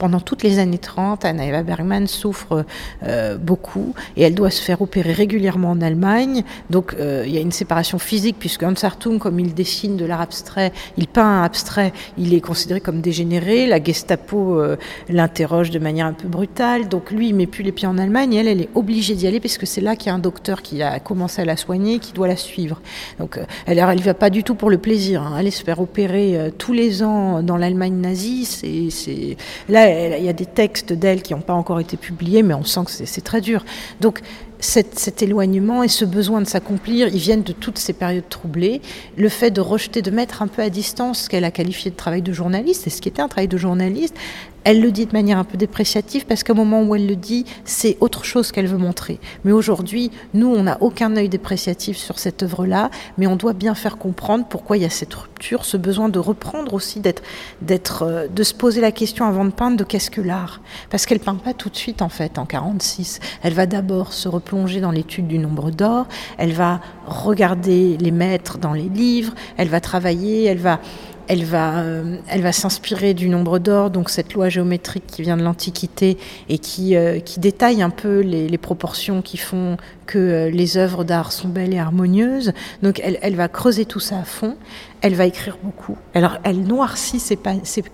pendant 0.00 0.18
toutes 0.18 0.42
les 0.42 0.58
années 0.58 0.78
30, 0.78 1.26
Anna 1.26 1.44
Eva 1.44 1.62
Bergman 1.62 2.06
souffre 2.06 2.64
euh, 3.02 3.36
beaucoup 3.36 3.94
et 4.16 4.22
elle 4.22 4.34
doit 4.34 4.50
se 4.50 4.62
faire 4.62 4.80
opérer 4.80 5.12
régulièrement 5.12 5.72
en 5.72 5.82
Allemagne. 5.82 6.42
Donc 6.70 6.94
euh, 6.98 7.22
il 7.26 7.32
y 7.34 7.36
a 7.36 7.42
une 7.42 7.52
séparation 7.52 7.98
physique 7.98 8.36
puisque 8.38 8.62
Hans 8.62 8.72
Hartung, 8.82 9.18
comme 9.18 9.38
il 9.38 9.52
dessine 9.52 9.98
de 9.98 10.06
l'art 10.06 10.22
abstrait, 10.22 10.72
il 10.96 11.06
peint 11.06 11.40
un 11.40 11.42
abstrait, 11.42 11.92
il 12.16 12.32
est 12.32 12.40
considéré 12.40 12.80
comme 12.80 13.02
dégénéré. 13.02 13.66
La 13.66 13.82
Gestapo 13.82 14.58
euh, 14.58 14.76
l'interroge 15.10 15.68
de 15.68 15.78
manière 15.78 16.06
un 16.06 16.14
peu 16.14 16.28
brutale. 16.28 16.88
Donc 16.88 17.10
lui, 17.10 17.28
il 17.28 17.34
met 17.34 17.46
plus 17.46 17.62
les 17.62 17.72
pieds 17.72 17.86
en 17.86 17.98
Allemagne 17.98 18.32
et 18.32 18.38
elle, 18.38 18.48
elle 18.48 18.62
est 18.62 18.70
obligée 18.74 19.14
d'y 19.14 19.26
aller 19.26 19.38
parce 19.38 19.58
que 19.58 19.66
c'est 19.66 19.82
là 19.82 19.96
qu'il 19.96 20.06
y 20.06 20.12
a 20.12 20.14
un 20.14 20.18
docteur 20.18 20.62
qui 20.62 20.82
a 20.82 20.98
commencé 20.98 21.42
à 21.42 21.44
la 21.44 21.58
soigner, 21.58 21.98
qui 21.98 22.14
doit 22.14 22.26
la 22.26 22.36
suivre. 22.36 22.80
Donc 23.18 23.38
elle, 23.66 23.78
elle 23.78 24.00
va 24.00 24.14
pas 24.14 24.30
du 24.30 24.44
tout 24.44 24.54
pour 24.54 24.70
le 24.70 24.78
plaisir. 24.78 25.20
Hein. 25.20 25.34
Aller 25.36 25.50
se 25.50 25.62
faire 25.62 25.78
opérer 25.78 26.50
tous 26.56 26.72
les 26.72 27.02
ans 27.02 27.42
dans 27.42 27.58
l'Allemagne 27.58 27.96
nazie, 27.96 28.46
c'est 28.46 29.36
là 29.68 29.89
il 29.90 30.24
y 30.24 30.28
a 30.28 30.32
des 30.32 30.46
textes 30.46 30.92
d'elle 30.92 31.22
qui 31.22 31.34
n'ont 31.34 31.40
pas 31.40 31.54
encore 31.54 31.80
été 31.80 31.96
publiés, 31.96 32.42
mais 32.42 32.54
on 32.54 32.64
sent 32.64 32.80
que 32.86 32.90
c'est 32.90 33.20
très 33.20 33.40
dur. 33.40 33.64
Donc 34.00 34.20
cet, 34.60 35.22
éloignement 35.22 35.82
et 35.82 35.88
ce 35.88 36.04
besoin 36.04 36.40
de 36.40 36.46
s'accomplir, 36.46 37.08
ils 37.08 37.18
viennent 37.18 37.42
de 37.42 37.52
toutes 37.52 37.78
ces 37.78 37.92
périodes 37.92 38.28
troublées. 38.28 38.80
Le 39.16 39.28
fait 39.28 39.50
de 39.50 39.60
rejeter, 39.60 40.02
de 40.02 40.10
mettre 40.10 40.42
un 40.42 40.46
peu 40.46 40.62
à 40.62 40.70
distance 40.70 41.22
ce 41.22 41.28
qu'elle 41.28 41.44
a 41.44 41.50
qualifié 41.50 41.90
de 41.90 41.96
travail 41.96 42.22
de 42.22 42.32
journaliste, 42.32 42.86
et 42.86 42.90
ce 42.90 43.00
qui 43.00 43.08
était 43.08 43.22
un 43.22 43.28
travail 43.28 43.48
de 43.48 43.56
journaliste, 43.56 44.14
elle 44.64 44.80
le 44.80 44.90
dit 44.92 45.06
de 45.06 45.12
manière 45.12 45.38
un 45.38 45.44
peu 45.44 45.56
dépréciative 45.56 46.26
parce 46.26 46.44
qu'au 46.44 46.54
moment 46.54 46.82
où 46.82 46.94
elle 46.94 47.06
le 47.06 47.16
dit, 47.16 47.44
c'est 47.64 47.96
autre 48.00 48.24
chose 48.24 48.52
qu'elle 48.52 48.66
veut 48.66 48.78
montrer. 48.78 49.18
Mais 49.44 49.52
aujourd'hui, 49.52 50.10
nous, 50.34 50.48
on 50.48 50.64
n'a 50.64 50.78
aucun 50.80 51.16
œil 51.16 51.28
dépréciatif 51.28 51.96
sur 51.96 52.18
cette 52.18 52.42
œuvre-là, 52.42 52.90
mais 53.18 53.26
on 53.26 53.36
doit 53.36 53.52
bien 53.52 53.74
faire 53.74 53.96
comprendre 53.96 54.46
pourquoi 54.48 54.76
il 54.76 54.82
y 54.82 54.86
a 54.86 54.90
cette 54.90 55.14
rupture, 55.14 55.64
ce 55.64 55.76
besoin 55.76 56.08
de 56.08 56.18
reprendre 56.18 56.74
aussi, 56.74 57.00
d'être, 57.00 58.02
euh, 58.02 58.28
de 58.28 58.42
se 58.42 58.54
poser 58.54 58.80
la 58.80 58.92
question 58.92 59.24
avant 59.24 59.44
de 59.44 59.50
peindre 59.50 59.76
de 59.76 59.84
qu'est-ce 59.84 60.10
que 60.10 60.20
l'art. 60.20 60.60
Parce 60.90 61.06
qu'elle 61.06 61.20
peint 61.20 61.34
pas 61.34 61.54
tout 61.54 61.70
de 61.70 61.76
suite 61.76 62.02
en 62.02 62.08
fait 62.08 62.38
en 62.38 62.46
46. 62.46 63.20
Elle 63.42 63.54
va 63.54 63.66
d'abord 63.66 64.12
se 64.12 64.28
replonger 64.28 64.80
dans 64.80 64.90
l'étude 64.90 65.26
du 65.26 65.38
nombre 65.38 65.70
d'or. 65.70 66.06
Elle 66.38 66.52
va 66.52 66.80
regarder 67.06 67.96
les 67.96 68.10
maîtres 68.10 68.58
dans 68.58 68.72
les 68.72 68.88
livres. 68.88 69.34
Elle 69.56 69.68
va 69.68 69.80
travailler. 69.80 70.44
Elle 70.44 70.58
va 70.58 70.80
elle 71.30 71.44
va, 71.44 71.78
euh, 71.78 72.16
elle 72.28 72.42
va 72.42 72.50
s'inspirer 72.50 73.14
du 73.14 73.28
nombre 73.28 73.60
d'or, 73.60 73.90
donc 73.90 74.10
cette 74.10 74.34
loi 74.34 74.48
géométrique 74.48 75.04
qui 75.06 75.22
vient 75.22 75.36
de 75.36 75.44
l'Antiquité 75.44 76.18
et 76.48 76.58
qui, 76.58 76.96
euh, 76.96 77.20
détaille 77.36 77.82
un 77.82 77.90
peu 77.90 78.18
les, 78.18 78.48
les, 78.48 78.58
proportions 78.58 79.22
qui 79.22 79.36
font 79.36 79.76
que 80.06 80.18
euh, 80.18 80.50
les 80.50 80.76
œuvres 80.76 81.04
d'art 81.04 81.30
sont 81.30 81.46
belles 81.46 81.72
et 81.72 81.78
harmonieuses. 81.78 82.52
Donc 82.82 83.00
elle, 83.04 83.16
elle 83.22 83.36
va 83.36 83.46
creuser 83.46 83.84
tout 83.84 84.00
ça 84.00 84.18
à 84.18 84.24
fond 84.24 84.56
elle 85.02 85.14
va 85.14 85.26
écrire 85.26 85.58
beaucoup. 85.62 85.96
Alors, 86.14 86.38
elle 86.44 86.62
noircit 86.62 87.20
ses, 87.20 87.38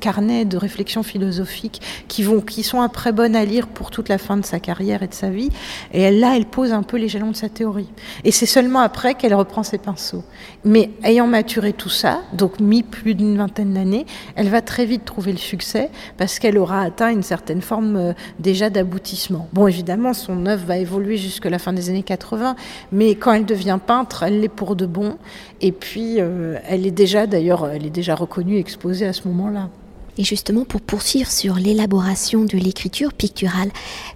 carnets 0.01 0.45
de 0.45 0.57
réflexion 0.57 1.03
philosophique 1.03 1.81
qui, 2.09 2.23
vont, 2.23 2.41
qui 2.41 2.63
sont 2.63 2.81
après 2.81 3.13
bonnes 3.13 3.37
à 3.37 3.45
lire 3.45 3.69
pour 3.69 3.91
toute 3.91 4.09
la 4.09 4.19
fin 4.19 4.37
de 4.37 4.45
sa 4.45 4.59
carrière 4.59 5.03
et 5.03 5.09
de 5.09 5.15
sa 5.15 5.31
vie. 5.31 5.51
Et 5.93 6.01
elle, 6.01 6.19
là, 6.19 6.37
elle 6.37 6.47
pose 6.47 6.73
un 6.73 6.83
peu 6.83 6.97
les 6.97 7.09
jalons 7.09 7.31
de 7.31 7.37
sa 7.37 7.49
théorie. 7.49 7.89
Et 8.25 8.33
c'est 8.33 8.47
seulement 8.47 8.81
après 8.81 9.15
qu'elle 9.15 9.35
reprend 9.35 9.63
ses 9.63 9.79
pinceaux. 9.79 10.25
Mais 10.65 10.91
ayant 11.05 11.27
maturé 11.27 11.73
tout 11.73 11.89
ça, 11.89 12.23
donc 12.33 12.59
mis 12.61 12.83
plus 12.83 13.15
d'une 13.15 13.37
vingtaine 13.37 13.75
d'années, 13.75 14.07
elle 14.35 14.49
va 14.49 14.61
très 14.61 14.85
vite 14.85 15.05
trouver 15.05 15.33
le 15.33 15.39
succès 15.39 15.91
parce 16.17 16.39
qu'elle 16.39 16.59
aura 16.59 16.81
atteint 16.81 17.11
une 17.11 17.23
certaine 17.23 17.63
forme 17.63 17.97
euh, 17.97 18.13
déjà 18.41 18.71
d'aboutissement. 18.71 19.49
Bon, 19.53 19.69
évidemment, 19.69 20.13
son 20.13 20.47
œuvre 20.47 20.67
va 20.67 20.79
évoluer 20.79 21.17
jusqu'à 21.17 21.51
la 21.51 21.59
fin 21.59 21.73
des 21.73 21.89
années 21.89 22.03
80, 22.03 22.57
mais 22.91 23.15
quand 23.15 23.33
elle 23.33 23.47
devient 23.47 23.79
peintre, 23.85 24.25
elle 24.25 24.41
l'est 24.41 24.49
pour 24.49 24.75
de 24.75 24.87
bon. 24.87 25.17
Et 25.61 25.73
puis, 25.73 26.17
euh, 26.19 26.59
elle 26.69 26.87
est 26.87 26.96
déjà, 26.97 27.29
d'ailleurs, 27.29 27.69
elle 27.69 27.87
est 27.87 27.91
déjà 27.91 28.17
reconnue, 28.17 28.59
exposée 28.59 29.07
à 29.07 29.13
ce 29.13 29.29
moment-là. 29.29 29.69
Et 30.19 30.25
justement, 30.25 30.65
pour 30.65 30.81
poursuivre 30.81 31.31
sur 31.31 31.57
l'élaboration 31.57 32.45
de 32.45 32.57
l'écriture 32.57 33.13
picturale 33.13 33.71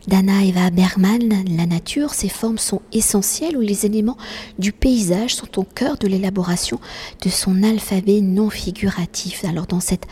d'Anna 0.08 0.42
Eva 0.44 0.70
Bergman, 0.70 1.44
la 1.56 1.66
nature, 1.66 2.14
ses 2.14 2.30
formes 2.30 2.56
sont 2.56 2.80
essentielles 2.92 3.56
où 3.56 3.60
les 3.60 3.84
éléments 3.84 4.16
du 4.58 4.72
paysage 4.72 5.34
sont 5.34 5.58
au 5.58 5.64
cœur 5.64 5.98
de 5.98 6.08
l'élaboration 6.08 6.80
de 7.22 7.28
son 7.28 7.62
alphabet 7.62 8.22
non 8.22 8.48
figuratif. 8.48 9.44
Alors 9.44 9.66
dans 9.66 9.80
cette 9.80 10.06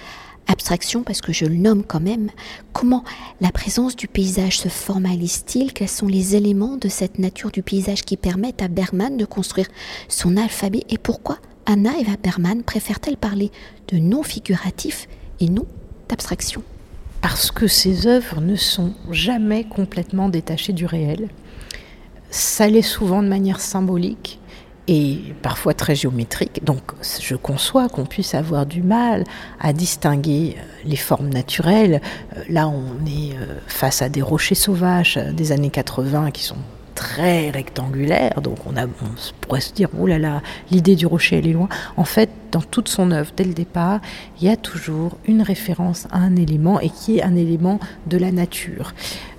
abstraction, 0.46 1.02
parce 1.04 1.22
que 1.22 1.32
je 1.32 1.46
le 1.46 1.56
nomme 1.56 1.82
quand 1.82 2.00
même, 2.00 2.28
comment 2.74 3.02
la 3.40 3.50
présence 3.50 3.96
du 3.96 4.08
paysage 4.08 4.58
se 4.58 4.68
formalise-t-il? 4.68 5.72
Quels 5.72 5.88
sont 5.88 6.06
les 6.06 6.36
éléments 6.36 6.76
de 6.76 6.88
cette 6.88 7.18
nature 7.18 7.50
du 7.50 7.62
paysage 7.62 8.02
qui 8.02 8.18
permettent 8.18 8.60
à 8.60 8.68
Bergman 8.68 9.16
de 9.16 9.24
construire 9.24 9.68
son 10.08 10.36
alphabet 10.36 10.84
Et 10.90 10.98
pourquoi 10.98 11.38
Anna 11.70 11.90
Eva 12.00 12.12
Bergman 12.22 12.62
préfère-t-elle 12.62 13.18
parler 13.18 13.52
de 13.88 13.98
non 13.98 14.22
figuratif 14.22 15.06
et 15.38 15.50
non 15.50 15.66
d'abstraction? 16.08 16.62
Parce 17.20 17.50
que 17.50 17.66
ses 17.66 18.06
œuvres 18.06 18.40
ne 18.40 18.56
sont 18.56 18.94
jamais 19.10 19.64
complètement 19.64 20.30
détachées 20.30 20.72
du 20.72 20.86
réel. 20.86 21.28
Ça 22.30 22.68
l'est 22.68 22.80
souvent 22.80 23.22
de 23.22 23.28
manière 23.28 23.60
symbolique 23.60 24.40
et 24.86 25.18
parfois 25.42 25.74
très 25.74 25.94
géométrique. 25.94 26.64
Donc 26.64 26.80
je 27.20 27.34
conçois 27.34 27.90
qu'on 27.90 28.06
puisse 28.06 28.34
avoir 28.34 28.64
du 28.64 28.82
mal 28.82 29.24
à 29.60 29.74
distinguer 29.74 30.56
euh, 30.56 30.62
les 30.86 30.96
formes 30.96 31.28
naturelles. 31.28 32.00
Euh, 32.34 32.44
là, 32.48 32.66
on 32.68 33.04
est 33.04 33.34
euh, 33.34 33.58
face 33.66 34.00
à 34.00 34.08
des 34.08 34.22
rochers 34.22 34.54
sauvages 34.54 35.18
des 35.34 35.52
années 35.52 35.68
80 35.68 36.30
qui 36.30 36.44
sont 36.44 36.56
très 36.98 37.50
rectangulaires, 37.50 38.40
donc 38.40 38.58
on, 38.66 38.76
a, 38.76 38.86
on 38.86 39.14
pourrait 39.40 39.60
se 39.60 39.72
dire, 39.72 39.88
oh 39.96 40.08
l'idée 40.72 40.96
du 40.96 41.06
rocher, 41.06 41.38
elle 41.38 41.46
est 41.46 41.52
loin. 41.52 41.68
En 41.96 42.04
fait, 42.04 42.28
dans 42.50 42.60
toute 42.60 42.88
son 42.88 43.10
œuvre, 43.10 43.32
dès 43.36 43.44
le 43.44 43.54
départ, 43.54 44.00
il 44.40 44.46
y 44.46 44.50
a 44.50 44.56
toujours 44.56 45.16
une 45.26 45.42
référence 45.42 46.06
à 46.10 46.18
un 46.18 46.36
élément 46.36 46.80
et 46.80 46.90
qui 46.90 47.18
est 47.18 47.22
un 47.22 47.36
élément 47.36 47.78
de 48.06 48.18
la 48.18 48.32
nature. 48.32 48.94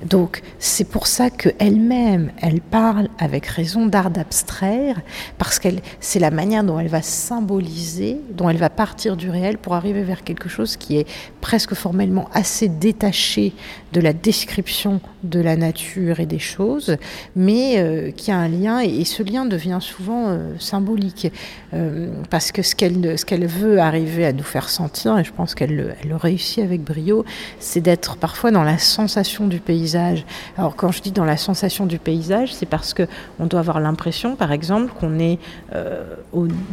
Donc 0.05 0.41
c'est 0.59 0.87
pour 0.87 1.07
ça 1.07 1.29
qu'elle-même, 1.29 2.31
elle 2.41 2.61
parle 2.61 3.09
avec 3.17 3.45
raison 3.45 3.85
d'art 3.85 4.09
d'abstraire, 4.09 5.01
parce 5.37 5.59
qu'elle, 5.59 5.81
c'est 5.99 6.19
la 6.19 6.31
manière 6.31 6.63
dont 6.63 6.79
elle 6.79 6.87
va 6.87 7.01
symboliser, 7.01 8.19
dont 8.31 8.49
elle 8.49 8.57
va 8.57 8.69
partir 8.69 9.17
du 9.17 9.29
réel 9.29 9.57
pour 9.57 9.75
arriver 9.75 10.03
vers 10.03 10.23
quelque 10.23 10.49
chose 10.49 10.77
qui 10.77 10.97
est 10.97 11.07
presque 11.41 11.73
formellement 11.73 12.29
assez 12.33 12.69
détaché 12.69 13.53
de 13.93 14.01
la 14.01 14.13
description 14.13 15.01
de 15.23 15.39
la 15.39 15.55
nature 15.55 16.19
et 16.19 16.25
des 16.25 16.39
choses, 16.39 16.95
mais 17.35 17.75
euh, 17.77 18.11
qui 18.11 18.31
a 18.31 18.37
un 18.37 18.47
lien, 18.47 18.79
et, 18.79 19.03
ce 19.05 19.23
lien 19.23 19.45
devient 19.45 19.79
souvent 19.81 20.27
euh, 20.27 20.53
symbolique, 20.59 21.31
euh, 21.73 22.11
parce 22.29 22.51
que 22.51 22.61
ce 22.61 22.75
qu'elle 22.75 22.98
ce 23.15 23.25
qu'elle 23.25 23.45
veut 23.45 23.79
arriver 23.79 24.25
à 24.25 24.33
nous 24.33 24.43
faire 24.43 24.69
sentir, 24.69 25.17
et 25.17 25.23
je 25.23 25.31
pense 25.31 25.55
qu'elle 25.55 25.75
le, 25.75 26.15
réussit 26.15 26.63
avec 26.63 26.83
brio, 26.83 27.25
c'est 27.59 27.81
d'être 27.81 28.17
parfois 28.17 28.51
dans 28.51 28.63
la 28.63 28.77
sensation 28.77 29.47
du 29.47 29.59
paysage. 29.59 30.25
Alors 30.57 30.75
quand 30.75 30.91
je 30.91 31.01
dis 31.01 31.11
dans 31.11 31.25
la 31.25 31.37
sensation 31.37 31.85
du 31.85 31.99
paysage, 31.99 32.53
c'est 32.53 32.65
parce 32.65 32.93
que 32.93 33.07
on 33.39 33.45
doit 33.45 33.59
avoir 33.59 33.79
l'impression, 33.79 34.35
par 34.35 34.51
exemple, 34.51 34.91
qu'on 34.99 35.19
est 35.19 35.39
euh, 35.75 36.03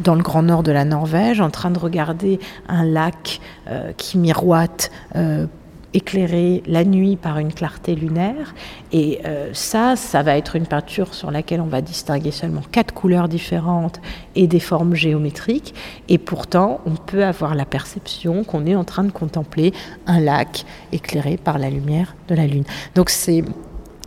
dans 0.02 0.14
le 0.14 0.23
grand 0.23 0.42
nord 0.42 0.62
de 0.62 0.73
la 0.73 0.85
Norvège, 0.85 1.40
en 1.40 1.50
train 1.50 1.71
de 1.71 1.78
regarder 1.78 2.40
un 2.68 2.85
lac 2.85 3.40
euh, 3.68 3.92
qui 3.97 4.18
miroite 4.18 4.90
euh, 5.14 5.47
éclairé 5.96 6.62
la 6.66 6.84
nuit 6.84 7.16
par 7.16 7.38
une 7.38 7.52
clarté 7.52 7.94
lunaire. 7.94 8.54
Et 8.92 9.20
euh, 9.24 9.50
ça, 9.54 9.96
ça 9.96 10.22
va 10.22 10.36
être 10.36 10.54
une 10.54 10.66
peinture 10.66 11.14
sur 11.14 11.30
laquelle 11.30 11.62
on 11.62 11.66
va 11.66 11.80
distinguer 11.80 12.32
seulement 12.32 12.60
quatre 12.70 12.92
couleurs 12.92 13.28
différentes 13.28 13.98
et 14.34 14.46
des 14.46 14.60
formes 14.60 14.94
géométriques. 14.94 15.74
Et 16.08 16.18
pourtant, 16.18 16.80
on 16.84 16.96
peut 16.96 17.24
avoir 17.24 17.54
la 17.54 17.64
perception 17.64 18.44
qu'on 18.44 18.66
est 18.66 18.76
en 18.76 18.84
train 18.84 19.04
de 19.04 19.10
contempler 19.10 19.72
un 20.06 20.20
lac 20.20 20.66
éclairé 20.92 21.38
par 21.38 21.58
la 21.58 21.70
lumière 21.70 22.14
de 22.28 22.34
la 22.34 22.46
lune. 22.46 22.64
Donc 22.94 23.10
c'est 23.10 23.42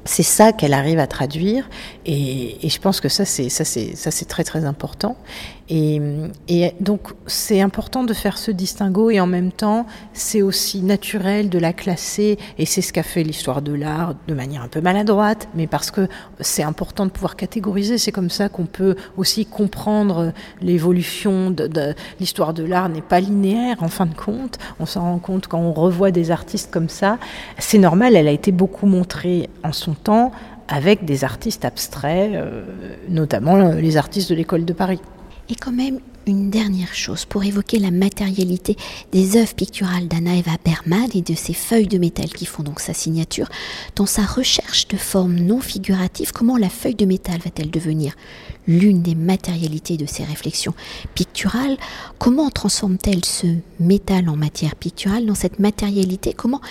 c'est 0.06 0.24
ça 0.24 0.54
qu'elle 0.54 0.74
arrive 0.74 0.98
à 0.98 1.08
traduire 1.08 1.70
et, 2.06 2.66
et, 2.66 2.70
je 2.70 2.80
pense 2.80 3.02
que 3.02 3.10
ça 3.10 3.26
c'est 3.26 3.50
ça 3.50 3.66
c'est 3.66 4.26
très 4.26 4.44
très 4.44 4.64
important 4.64 5.18
et, 5.70 6.02
et 6.48 6.74
donc 6.80 7.14
c'est 7.28 7.62
important 7.62 8.04
de 8.04 8.14
faire 8.14 8.40
ce 8.40 8.50
distinguo 8.50 9.12
et 9.12 9.20
en 9.20 9.28
même 9.28 9.52
temps 9.52 9.86
c'est 10.14 10.42
aussi 10.42 10.82
naturel 10.82 11.50
de 11.50 11.60
la 11.60 11.74
classer. 11.74 12.38
Et 12.58 12.66
c'est 12.66 12.82
ce 12.82 12.92
qu'a 12.92 13.04
fait 13.04 13.24
l'histoire 13.24 13.62
de 13.62 13.74
l'art 13.74 14.16
de 14.28 14.34
manière 14.34 14.64
un 14.64 14.68
peu 14.68 14.82
maladroite 14.82 15.48
mais 15.54 15.68
parce 15.68 15.92
que 15.92 16.08
c'est 16.40 16.64
important 16.64 17.06
de 17.06 17.12
pouvoir 17.12 17.36
catégoriser. 17.36 18.00
C'est 18.00 18.12
comme 18.12 18.32
ça 18.32 18.50
qu'on 18.50 18.66
peut 18.66 18.96
aussi 19.16 19.46
comprendre 19.46 20.34
l'évolution 20.62 21.52
de, 21.52 21.68
de 21.68 21.94
l'histoire 22.20 22.54
de 22.54 22.64
l'art 22.64 22.90
n'est 22.90 23.02
pas 23.02 23.20
linéaire 23.20 23.84
en 23.84 23.90
fin 23.90 24.08
de 24.08 24.16
compte. 24.16 24.58
On 24.80 24.88
s'en 24.88 25.02
rend 25.02 25.20
compte 25.20 25.48
quand 25.48 25.60
on 25.60 25.74
revoit 25.74 26.10
des 26.10 26.32
artistes 26.32 26.72
comme 26.72 26.90
ça. 26.90 27.20
C'est 27.60 27.78
normal 27.78 28.16
elle 28.16 28.28
a 28.28 28.32
été 28.32 28.52
beaucoup 28.52 28.88
montrée 28.88 29.50
en 29.64 29.72
son 29.72 29.94
temps 29.94 30.32
avec 30.68 31.06
des 31.06 31.24
artistes 31.24 31.66
abstraits 31.66 32.32
euh, 32.34 32.64
notamment 33.08 33.56
les 33.74 33.98
artistes 33.98 34.30
de 34.30 34.36
l'école 34.36 34.66
de 34.66 34.74
Paris 34.74 35.02
et 35.50 35.56
quand 35.56 35.72
même 35.72 36.00
une 36.28 36.52
dernière 36.52 36.94
chose 36.94 37.26
pour 37.26 37.44
évoquer 37.44 37.80
la 37.80 37.90
matérialité 37.90 38.76
des 39.12 39.36
œuvres 39.36 39.56
picturales 39.56 40.08
d'Anna 40.08 40.36
Eva 40.36 40.52
Berman 40.64 41.10
et 41.16 41.22
de 41.22 41.34
ses 41.34 41.54
feuilles 41.54 41.88
de 41.88 41.98
métal 41.98 42.28
qui 42.28 42.46
font 42.46 42.62
donc 42.62 42.80
sa 42.80 42.94
signature. 42.94 43.50
Dans 43.96 44.06
sa 44.06 44.24
recherche 44.24 44.88
de 44.88 44.98
formes 44.98 45.40
non 45.40 45.60
figuratives, 45.60 46.32
comment 46.32 46.58
la 46.58 46.70
feuille 46.70 46.96
de 46.96 47.06
métal 47.06 47.40
va-t-elle 47.40 47.72
devenir 47.72 48.14
l'une 48.68 49.02
des 49.02 49.16
matérialités 49.16 49.98
de 49.98 50.06
ses 50.06 50.24
réflexions 50.24 50.76
picturales? 51.16 51.78
Comment 52.20 52.52
transforme-t-elle 52.52 53.26
ce 53.26 53.48
métal 53.80 54.30
en 54.30 54.36
matière 54.36 54.76
picturale 54.76 55.26
dans 55.26 55.36
cette 55.36 55.58
matérialité? 55.58 56.34
Comment 56.34 56.62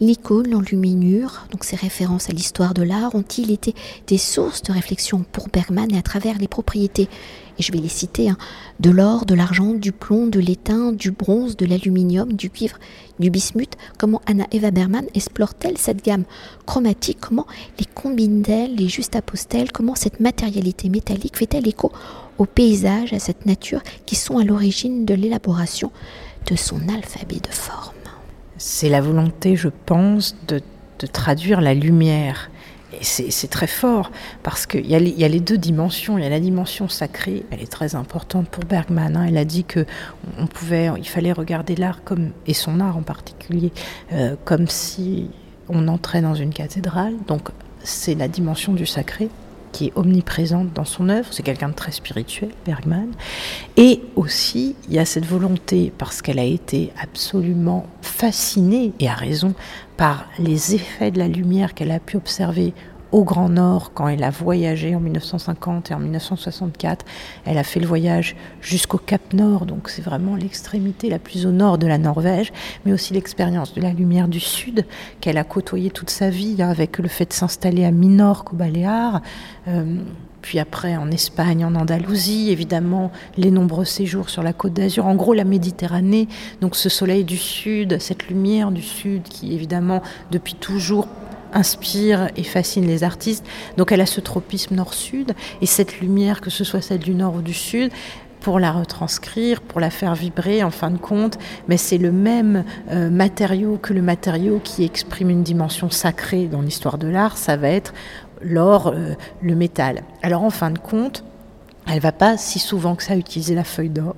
l'icône, 0.00 0.50
l'enluminure, 0.50 1.46
donc 1.50 1.64
ces 1.64 1.76
références 1.76 2.30
à 2.30 2.32
l'histoire 2.32 2.72
de 2.72 2.82
l'art, 2.82 3.14
ont-ils 3.14 3.50
été 3.50 3.74
des 4.06 4.18
sources 4.18 4.62
de 4.62 4.72
réflexion 4.72 5.24
pour 5.32 5.48
Bergman 5.48 5.92
et 5.92 5.98
à 5.98 6.02
travers 6.02 6.38
les 6.38 6.48
propriétés 6.48 7.08
et 7.58 7.62
je 7.62 7.72
vais 7.72 7.78
les 7.78 7.88
citer, 7.88 8.28
hein, 8.28 8.36
de 8.80 8.90
l'or, 8.90 9.26
de 9.26 9.34
l'argent, 9.34 9.72
du 9.72 9.92
plomb, 9.92 10.26
de 10.26 10.40
l'étain, 10.40 10.92
du 10.92 11.10
bronze, 11.10 11.56
de 11.56 11.66
l'aluminium, 11.66 12.32
du 12.32 12.50
cuivre, 12.50 12.78
du 13.18 13.30
bismuth. 13.30 13.76
Comment 13.98 14.20
Anna 14.26 14.46
Eva 14.52 14.70
Berman 14.70 15.06
explore-t-elle 15.14 15.78
cette 15.78 16.04
gamme 16.04 16.24
chromatique? 16.66 17.18
Comment 17.20 17.46
les 17.78 17.86
combine-t-elle, 17.86 18.74
les 18.74 18.88
juxtapose-t-elle 18.88 19.72
Comment 19.72 19.94
cette 19.94 20.20
matérialité 20.20 20.88
métallique 20.88 21.36
fait-elle 21.36 21.68
écho 21.68 21.92
au 22.38 22.46
paysage, 22.46 23.12
à 23.12 23.18
cette 23.18 23.46
nature 23.46 23.82
qui 24.06 24.16
sont 24.16 24.38
à 24.38 24.44
l'origine 24.44 25.04
de 25.04 25.14
l'élaboration 25.14 25.92
de 26.50 26.56
son 26.56 26.80
alphabet 26.88 27.40
de 27.42 27.52
forme? 27.52 27.94
C'est 28.58 28.88
la 28.88 29.00
volonté, 29.00 29.56
je 29.56 29.68
pense, 29.86 30.36
de, 30.46 30.60
traduire 31.12 31.60
la 31.60 31.74
lumière. 31.74 32.48
C'est 33.00 33.50
très 33.50 33.66
fort 33.66 34.10
parce 34.42 34.66
qu'il 34.66 34.86
y, 34.86 34.94
a 34.94 35.28
les 35.28 35.40
deux 35.40 35.58
dimensions. 35.58 36.18
Il 36.18 36.24
y 36.24 36.26
a 36.26 36.30
la 36.30 36.40
dimension 36.40 36.88
sacrée, 36.88 37.44
elle 37.50 37.60
est 37.60 37.70
très 37.70 37.94
importante 37.94 38.48
pour 38.48 38.64
Bergman. 38.64 39.16
Hein. 39.16 39.26
Elle 39.28 39.38
a 39.38 39.44
dit 39.44 39.64
que 39.64 39.86
on 40.38 40.46
pouvait, 40.46 40.90
il 40.98 41.08
fallait 41.08 41.32
regarder 41.32 41.74
l'art 41.74 42.04
comme 42.04 42.30
et 42.46 42.54
son 42.54 42.80
art 42.80 42.96
en 42.96 43.02
particulier 43.02 43.72
euh, 44.12 44.36
comme 44.44 44.68
si 44.68 45.30
on 45.68 45.88
entrait 45.88 46.22
dans 46.22 46.34
une 46.34 46.52
cathédrale. 46.52 47.14
Donc 47.26 47.48
c'est 47.82 48.14
la 48.14 48.28
dimension 48.28 48.72
du 48.72 48.86
sacré 48.86 49.28
qui 49.72 49.86
est 49.86 49.92
omniprésente 49.96 50.72
dans 50.72 50.84
son 50.84 51.08
œuvre. 51.08 51.28
C'est 51.32 51.42
quelqu'un 51.42 51.70
de 51.70 51.74
très 51.74 51.92
spirituel, 51.92 52.50
Bergman. 52.64 53.08
Et 53.76 54.02
aussi, 54.16 54.76
il 54.88 54.94
y 54.94 54.98
a 54.98 55.04
cette 55.04 55.26
volonté, 55.26 55.92
parce 55.98 56.22
qu'elle 56.22 56.38
a 56.38 56.44
été 56.44 56.92
absolument 57.02 57.86
fascinée, 58.02 58.92
et 59.00 59.08
à 59.08 59.14
raison, 59.14 59.54
par 59.96 60.26
les 60.38 60.74
effets 60.74 61.10
de 61.10 61.18
la 61.18 61.28
lumière 61.28 61.74
qu'elle 61.74 61.90
a 61.90 62.00
pu 62.00 62.16
observer 62.16 62.74
au 63.12 63.24
Grand 63.24 63.48
Nord 63.48 63.92
quand 63.94 64.08
elle 64.08 64.24
a 64.24 64.30
voyagé 64.30 64.94
en 64.96 65.00
1950 65.00 65.90
et 65.90 65.94
en 65.94 65.98
1964. 65.98 67.04
Elle 67.44 67.58
a 67.58 67.64
fait 67.64 67.80
le 67.80 67.86
voyage 67.86 68.36
jusqu'au 68.60 68.98
Cap 68.98 69.32
Nord, 69.32 69.66
donc 69.66 69.88
c'est 69.88 70.02
vraiment 70.02 70.34
l'extrémité 70.34 71.08
la 71.08 71.18
plus 71.18 71.46
au 71.46 71.52
nord 71.52 71.78
de 71.78 71.86
la 71.86 71.98
Norvège, 71.98 72.52
mais 72.84 72.92
aussi 72.92 73.12
l'expérience 73.12 73.74
de 73.74 73.82
la 73.82 73.92
lumière 73.92 74.28
du 74.28 74.40
Sud 74.40 74.86
qu'elle 75.20 75.38
a 75.38 75.44
côtoyé 75.44 75.90
toute 75.90 76.10
sa 76.10 76.30
vie 76.30 76.56
hein, 76.60 76.70
avec 76.70 76.98
le 76.98 77.08
fait 77.08 77.26
de 77.26 77.32
s'installer 77.32 77.84
à 77.84 77.90
Minorque, 77.90 78.52
au 78.54 78.56
Baléares. 78.56 79.20
Euh, 79.68 79.98
puis 80.40 80.58
après 80.58 80.96
en 80.96 81.10
Espagne, 81.10 81.64
en 81.64 81.74
Andalousie, 81.76 82.50
évidemment 82.50 83.12
les 83.36 83.50
nombreux 83.50 83.84
séjours 83.84 84.28
sur 84.28 84.42
la 84.42 84.52
côte 84.52 84.72
d'Azur, 84.72 85.06
en 85.06 85.14
gros 85.14 85.34
la 85.34 85.44
Méditerranée, 85.44 86.26
donc 86.60 86.74
ce 86.74 86.88
soleil 86.88 87.24
du 87.24 87.36
sud, 87.36 88.00
cette 88.00 88.26
lumière 88.28 88.72
du 88.72 88.82
sud 88.82 89.22
qui 89.22 89.54
évidemment 89.54 90.02
depuis 90.32 90.54
toujours 90.54 91.06
inspire 91.52 92.28
et 92.36 92.42
fascine 92.42 92.86
les 92.86 93.04
artistes. 93.04 93.44
Donc 93.76 93.92
elle 93.92 94.00
a 94.00 94.06
ce 94.06 94.20
tropisme 94.20 94.74
nord-sud 94.74 95.32
et 95.60 95.66
cette 95.66 96.00
lumière, 96.00 96.40
que 96.40 96.50
ce 96.50 96.64
soit 96.64 96.80
celle 96.80 97.00
du 97.00 97.14
nord 97.14 97.36
ou 97.36 97.42
du 97.42 97.54
sud, 97.54 97.92
pour 98.40 98.58
la 98.58 98.72
retranscrire, 98.72 99.60
pour 99.60 99.80
la 99.80 99.90
faire 99.90 100.14
vibrer 100.14 100.64
en 100.64 100.70
fin 100.70 100.90
de 100.90 100.98
compte, 100.98 101.38
mais 101.68 101.76
c'est 101.76 101.98
le 101.98 102.10
même 102.10 102.64
euh, 102.90 103.08
matériau 103.08 103.78
que 103.80 103.92
le 103.92 104.02
matériau 104.02 104.60
qui 104.62 104.84
exprime 104.84 105.30
une 105.30 105.44
dimension 105.44 105.90
sacrée 105.90 106.46
dans 106.46 106.60
l'histoire 106.60 106.98
de 106.98 107.06
l'art, 107.06 107.38
ça 107.38 107.56
va 107.56 107.68
être 107.68 107.94
l'or, 108.42 108.88
euh, 108.88 109.14
le 109.40 109.54
métal. 109.54 110.02
Alors 110.22 110.42
en 110.42 110.50
fin 110.50 110.72
de 110.72 110.78
compte, 110.78 111.24
elle 111.86 112.00
va 112.00 112.12
pas 112.12 112.36
si 112.36 112.58
souvent 112.58 112.96
que 112.96 113.04
ça 113.04 113.16
utiliser 113.16 113.54
la 113.54 113.64
feuille 113.64 113.90
d'or. 113.90 114.16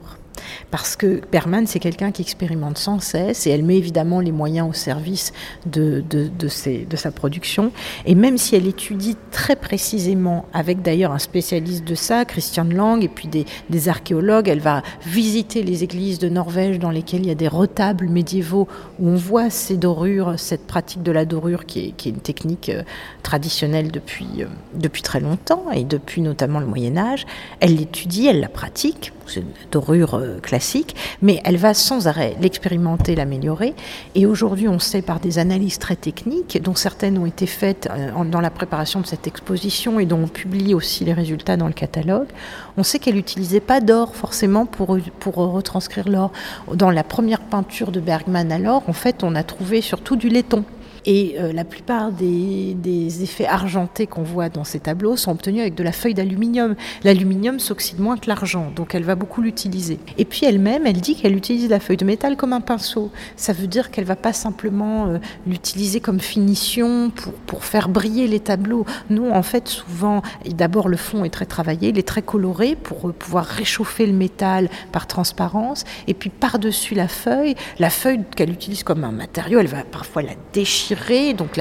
Parce 0.70 0.96
que 0.96 1.20
Berman, 1.30 1.66
c'est 1.66 1.78
quelqu'un 1.78 2.12
qui 2.12 2.22
expérimente 2.22 2.78
sans 2.78 3.00
cesse 3.00 3.46
et 3.46 3.50
elle 3.50 3.62
met 3.62 3.76
évidemment 3.76 4.20
les 4.20 4.32
moyens 4.32 4.68
au 4.68 4.72
service 4.72 5.32
de, 5.66 6.02
de, 6.08 6.96
sa 6.96 7.10
production. 7.10 7.72
Et 8.06 8.14
même 8.14 8.38
si 8.38 8.56
elle 8.56 8.66
étudie 8.66 9.16
très 9.30 9.56
précisément, 9.56 10.46
avec 10.52 10.82
d'ailleurs 10.82 11.12
un 11.12 11.18
spécialiste 11.18 11.84
de 11.84 11.94
ça, 11.94 12.24
Christian 12.24 12.64
Lang, 12.64 13.02
et 13.02 13.08
puis 13.08 13.28
des, 13.28 13.88
archéologues, 13.88 14.48
elle 14.48 14.60
va 14.60 14.82
visiter 15.04 15.62
les 15.62 15.84
églises 15.84 16.18
de 16.18 16.28
Norvège 16.28 16.78
dans 16.78 16.90
lesquelles 16.90 17.20
il 17.20 17.28
y 17.28 17.32
a 17.32 17.34
des 17.34 17.48
retables 17.48 18.08
médiévaux 18.08 18.66
où 18.98 19.08
on 19.08 19.16
voit 19.16 19.50
ces 19.50 19.76
dorures, 19.76 20.34
cette 20.38 20.66
pratique 20.66 21.02
de 21.02 21.12
la 21.12 21.24
dorure 21.24 21.66
qui 21.66 21.88
est, 21.88 21.90
qui 21.90 22.08
est 22.08 22.12
une 22.12 22.20
technique 22.20 22.70
euh, 22.70 22.82
traditionnelle 23.22 23.90
depuis, 23.90 24.28
euh, 24.40 24.46
depuis 24.74 25.02
très 25.02 25.20
longtemps 25.20 25.70
et 25.72 25.84
depuis 25.84 26.22
notamment 26.22 26.60
le 26.60 26.66
Moyen 26.66 26.96
Âge. 26.96 27.26
Elle 27.60 27.76
l'étudie, 27.76 28.26
elle 28.26 28.40
la 28.40 28.48
pratique 28.48 29.12
c'est 29.26 29.40
une 29.40 29.46
dorure 29.70 30.14
euh, 30.14 30.33
classique, 30.42 30.96
mais 31.22 31.40
elle 31.44 31.56
va 31.56 31.74
sans 31.74 32.08
arrêt 32.08 32.36
l'expérimenter, 32.40 33.14
l'améliorer. 33.14 33.74
Et 34.14 34.26
aujourd'hui, 34.26 34.68
on 34.68 34.78
sait 34.78 35.02
par 35.02 35.20
des 35.20 35.38
analyses 35.38 35.78
très 35.78 35.96
techniques, 35.96 36.62
dont 36.62 36.74
certaines 36.74 37.18
ont 37.18 37.26
été 37.26 37.46
faites 37.46 37.88
euh, 37.90 38.24
dans 38.24 38.40
la 38.40 38.50
préparation 38.50 39.00
de 39.00 39.06
cette 39.06 39.26
exposition 39.26 39.98
et 40.00 40.06
dont 40.06 40.20
on 40.22 40.28
publie 40.28 40.74
aussi 40.74 41.04
les 41.04 41.12
résultats 41.12 41.56
dans 41.56 41.66
le 41.66 41.72
catalogue, 41.72 42.28
on 42.76 42.82
sait 42.82 42.98
qu'elle 42.98 43.14
n'utilisait 43.14 43.60
pas 43.60 43.80
d'or 43.80 44.14
forcément 44.14 44.66
pour, 44.66 44.98
pour 45.20 45.34
retranscrire 45.36 46.08
l'or. 46.08 46.32
Dans 46.72 46.90
la 46.90 47.04
première 47.04 47.40
peinture 47.40 47.92
de 47.92 48.00
Bergman 48.00 48.50
à 48.50 48.58
l'or, 48.58 48.82
en 48.88 48.92
fait, 48.92 49.22
on 49.22 49.34
a 49.34 49.42
trouvé 49.42 49.80
surtout 49.80 50.16
du 50.16 50.28
laiton. 50.28 50.64
Et 51.06 51.36
euh, 51.38 51.52
la 51.52 51.64
plupart 51.64 52.12
des, 52.12 52.74
effets 53.22 53.46
argentés 53.46 54.06
qu'on 54.06 54.22
voit 54.22 54.48
dans 54.48 54.64
ces 54.64 54.80
tableaux 54.80 55.16
sont 55.16 55.30
obtenus 55.30 55.60
avec 55.60 55.74
de 55.74 55.82
la 55.82 55.92
feuille 55.92 56.14
d'aluminium. 56.14 56.74
L'aluminium 57.04 57.60
s'oxyde 57.60 58.00
moins 58.00 58.16
que 58.16 58.26
l'argent, 58.28 58.72
donc 58.74 58.94
elle 58.94 59.04
va 59.04 59.14
beaucoup 59.14 59.42
l'utiliser. 59.42 59.98
Et 60.18 60.24
puis 60.24 60.46
elle-même, 60.46 60.86
elle 60.86 61.00
dit 61.00 61.14
qu'elle 61.16 61.36
utilise 61.36 61.68
la 61.68 61.80
feuille 61.80 61.96
de 61.96 62.04
métal 62.04 62.36
comme 62.36 62.52
un 62.52 62.60
pinceau. 62.60 63.10
Ça 63.36 63.52
veut 63.52 63.66
dire 63.66 63.90
qu'elle 63.90 64.04
va 64.04 64.16
pas 64.16 64.32
simplement 64.32 65.06
euh, 65.06 65.18
l'utiliser 65.46 66.00
comme 66.00 66.20
finition 66.20 67.10
pour, 67.10 67.32
pour 67.32 67.64
faire 67.64 67.88
briller 67.88 68.26
les 68.26 68.40
tableaux. 68.40 68.84
Non, 69.10 69.34
en 69.34 69.42
fait, 69.42 69.68
souvent, 69.68 70.22
d'abord 70.48 70.88
le 70.88 70.96
fond 70.96 71.24
est 71.24 71.30
très 71.30 71.46
travaillé, 71.46 71.90
il 71.90 71.98
est 71.98 72.08
très 72.08 72.22
coloré 72.22 72.76
pour 72.76 73.08
euh, 73.08 73.12
pouvoir 73.12 73.44
réchauffer 73.44 74.06
le 74.06 74.12
métal 74.14 74.68
par 74.92 75.06
transparence. 75.06 75.84
Et 76.08 76.14
puis 76.14 76.30
par-dessus 76.30 76.94
la 76.94 77.08
feuille, 77.08 77.54
la 77.78 77.90
feuille 77.90 78.20
qu'elle 78.36 78.50
utilise 78.50 78.82
comme 78.82 79.04
un 79.04 79.12
matériau, 79.12 79.60
elle 79.60 79.66
va 79.66 79.84
parfois 79.84 80.22
la 80.22 80.32
déchirer 80.52 80.93
donc 81.36 81.58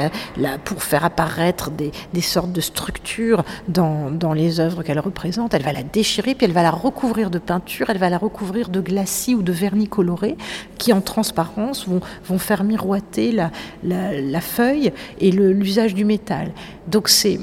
pour 0.64 0.84
faire 0.84 1.06
apparaître 1.06 1.72
des, 1.72 1.92
sortes 2.22 2.52
de 2.52 2.62
structures 2.62 3.44
dans, 3.68 4.34
les 4.34 4.60
œuvres 4.60 4.84
qu'elle 4.84 5.00
représente. 5.00 5.54
Elle 5.54 5.64
va 5.64 5.74
la 5.74 5.84
déchirer, 5.84 6.36
puis 6.36 6.46
elle 6.46 6.54
va 6.54 6.64
la 6.64 6.72
recouvrir 6.72 7.30
de 7.30 7.40
peinture, 7.40 7.90
elle 7.90 7.98
va 7.98 8.10
la 8.10 8.18
recouvrir 8.18 8.70
de 8.70 8.80
glacis 8.80 9.36
ou 9.36 9.42
de 9.42 9.52
vernis 9.52 9.88
coloré, 9.88 10.38
qui 10.78 10.94
en 10.94 11.02
transparence 11.02 11.88
vont, 11.88 12.02
vont 12.26 12.40
faire 12.40 12.64
miroiter 12.64 13.32
la, 13.32 13.52
la, 13.84 14.42
feuille 14.42 14.92
et 15.20 15.32
l'usage 15.32 15.94
du 15.94 16.06
métal. 16.06 16.52
Donc 16.88 17.10
c'est 17.10 17.40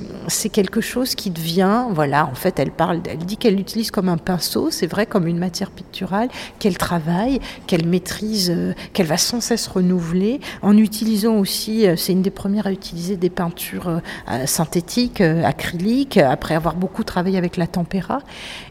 quelque 0.53 0.81
chose 0.81 1.15
qui 1.15 1.31
devient, 1.31 1.85
voilà, 1.91 2.27
en 2.27 2.35
fait, 2.35 2.59
elle 2.59 2.71
parle, 2.71 3.01
elle 3.09 3.19
dit 3.19 3.37
qu'elle 3.37 3.57
l'utilise 3.57 3.91
comme 3.91 4.09
un 4.09 4.19
pinceau, 4.19 4.71
c'est 4.71 4.87
vrai, 4.87 5.07
comme 5.07 5.27
une 5.27 5.39
matière 5.39 5.71
picturale, 5.71 6.29
qu'elle 6.59 6.77
travaille, 6.77 7.41
qu'elle 7.67 7.87
maîtrise, 7.87 8.51
euh, 8.55 8.75
qu'elle 8.93 9.07
va 9.07 9.17
sans 9.17 9.41
cesse 9.41 9.67
renouveler, 9.67 10.41
en 10.63 10.77
utilisant 10.77 11.37
aussi 11.37 11.80
euh, 11.87 11.97
c'est 11.97 12.13
une 12.13 12.23
des 12.23 12.31
premières 12.31 12.67
à 12.67 12.73
utiliser 12.73 13.17
des 13.17 13.31
peintures 13.31 13.89
euh, 13.89 13.99
euh, 14.31 14.47
synthétiques, 14.47 15.21
acryliques, 15.21 16.17
après 16.17 16.55
avoir 16.55 16.75
beaucoup 16.75 17.05
travaillé 17.05 17.39
avec 17.39 17.57
la 17.57 17.67
tempéra. 17.67 18.21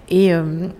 Et, 0.10 0.32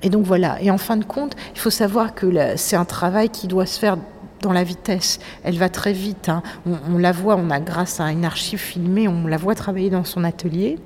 donc 0.10 0.26
voilà. 0.26 0.62
Et 0.62 0.72
en 0.72 0.80
fin 0.80 0.98
de 0.98 1.04
compte, 1.04 1.36
il 1.54 1.60
faut 1.60 1.70
savoir 1.70 2.16
que 2.16 2.56
c'est 2.56 2.76
un 2.76 2.86
travail 2.86 3.30
qui 3.30 3.48
doit 3.48 3.68
se 3.68 3.80
faire 3.80 3.98
dans 4.42 4.52
la 4.52 4.64
vitesse. 4.64 5.20
Elle 5.44 5.58
va 5.58 5.70
très 5.70 5.94
vite. 5.94 6.30
Hein. 6.30 6.42
On, 6.66 6.96
on, 6.96 6.98
la 6.98 7.12
voit, 7.12 7.36
on 7.36 7.52
a 7.52 7.60
grâce 7.60 8.00
à 8.00 8.12
une 8.12 8.26
archive 8.26 8.60
filmée, 8.60 9.08
on 9.08 9.28
la 9.28 9.38
voit 9.38 9.54
travailler 9.54 9.92
dans 9.92 10.04
son 10.04 10.24
atelier. 10.24 10.80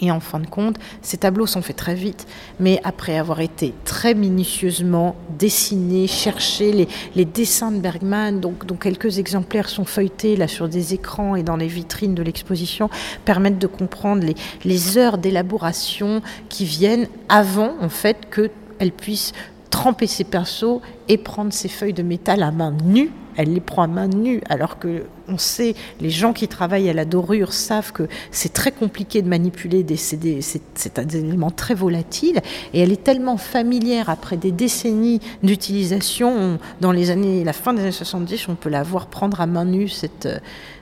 Et 0.00 0.10
en 0.10 0.20
fin 0.20 0.40
de 0.40 0.46
compte, 0.46 0.76
ces 1.02 1.16
tableaux 1.16 1.46
sont 1.46 1.62
faits 1.62 1.76
très 1.76 1.94
vite, 1.94 2.26
mais 2.60 2.80
après 2.84 3.16
avoir 3.16 3.40
été 3.40 3.72
très 3.84 4.14
minutieusement 4.14 5.16
dessinés, 5.38 6.06
cherchés, 6.06 6.88
les, 7.14 7.24
dessins 7.24 7.72
de 7.72 7.78
Bergman, 7.78 8.40
dont 8.40 8.76
quelques 8.76 9.18
exemplaires 9.18 9.68
sont 9.68 9.84
feuilletés 9.84 10.36
là 10.36 10.48
sur 10.48 10.68
des 10.68 10.94
écrans 10.94 11.36
et 11.36 11.42
dans 11.42 11.56
les 11.56 11.66
vitrines 11.66 12.14
de 12.14 12.22
l'exposition, 12.22 12.90
permettent 13.24 13.58
de 13.58 13.66
comprendre 13.66 14.26
les, 14.64 14.98
heures 14.98 15.18
d'élaboration 15.18 16.22
qui 16.48 16.64
viennent 16.64 17.08
avant 17.28 17.74
en 17.80 17.88
fait 17.88 18.28
qu'elle 18.30 18.92
puisse 18.92 19.32
tremper 19.76 20.06
ses 20.06 20.24
pinceaux 20.24 20.80
et 21.06 21.18
prendre 21.18 21.52
ses 21.52 21.68
feuilles 21.68 21.92
de 21.92 22.02
métal 22.02 22.42
à 22.42 22.50
main 22.50 22.74
nue 22.82 23.10
elle 23.36 23.52
les 23.52 23.60
prend 23.60 23.82
à 23.82 23.86
main 23.86 24.08
nue, 24.08 24.40
alors 24.48 24.78
que 24.78 25.02
on 25.28 25.36
sait, 25.36 25.74
les 26.00 26.08
gens 26.08 26.32
qui 26.32 26.48
travaillent 26.48 26.88
à 26.88 26.94
la 26.94 27.04
dorure 27.04 27.52
savent 27.52 27.92
que 27.92 28.08
c'est 28.30 28.54
très 28.54 28.72
compliqué 28.72 29.20
de 29.20 29.28
manipuler 29.28 29.82
des 29.82 29.96
CD, 29.96 30.40
c'est 30.40 30.98
un 30.98 31.06
élément 31.06 31.50
très 31.50 31.74
volatile, 31.74 32.40
et 32.72 32.80
elle 32.80 32.92
est 32.92 33.04
tellement 33.04 33.36
familière 33.36 34.08
après 34.08 34.38
des 34.38 34.52
décennies 34.52 35.20
d'utilisation, 35.42 36.58
dans 36.80 36.92
les 36.92 37.10
années, 37.10 37.44
la 37.44 37.52
fin 37.52 37.74
des 37.74 37.82
années 37.82 37.92
70, 37.92 38.48
on 38.48 38.54
peut 38.54 38.70
la 38.70 38.82
voir 38.82 39.08
prendre 39.08 39.42
à 39.42 39.46
main 39.46 39.66
nue 39.66 39.90
cette, 39.90 40.30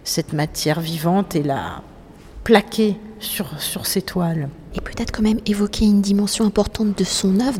cette 0.05 0.33
matière 0.33 0.79
vivante 0.79 1.35
et 1.35 1.43
la 1.43 1.83
plaquer 2.45 2.97
sur, 3.19 3.61
sur 3.61 3.87
ses 3.87 4.03
toiles. 4.03 4.49
Et 4.77 4.81
peut-être 4.81 5.13
quand 5.13 5.23
même 5.23 5.41
évoquer 5.47 5.87
une 5.87 6.03
dimension 6.03 6.45
importante 6.45 6.97
de 6.97 7.05
son 7.05 7.41
œuvre 7.41 7.59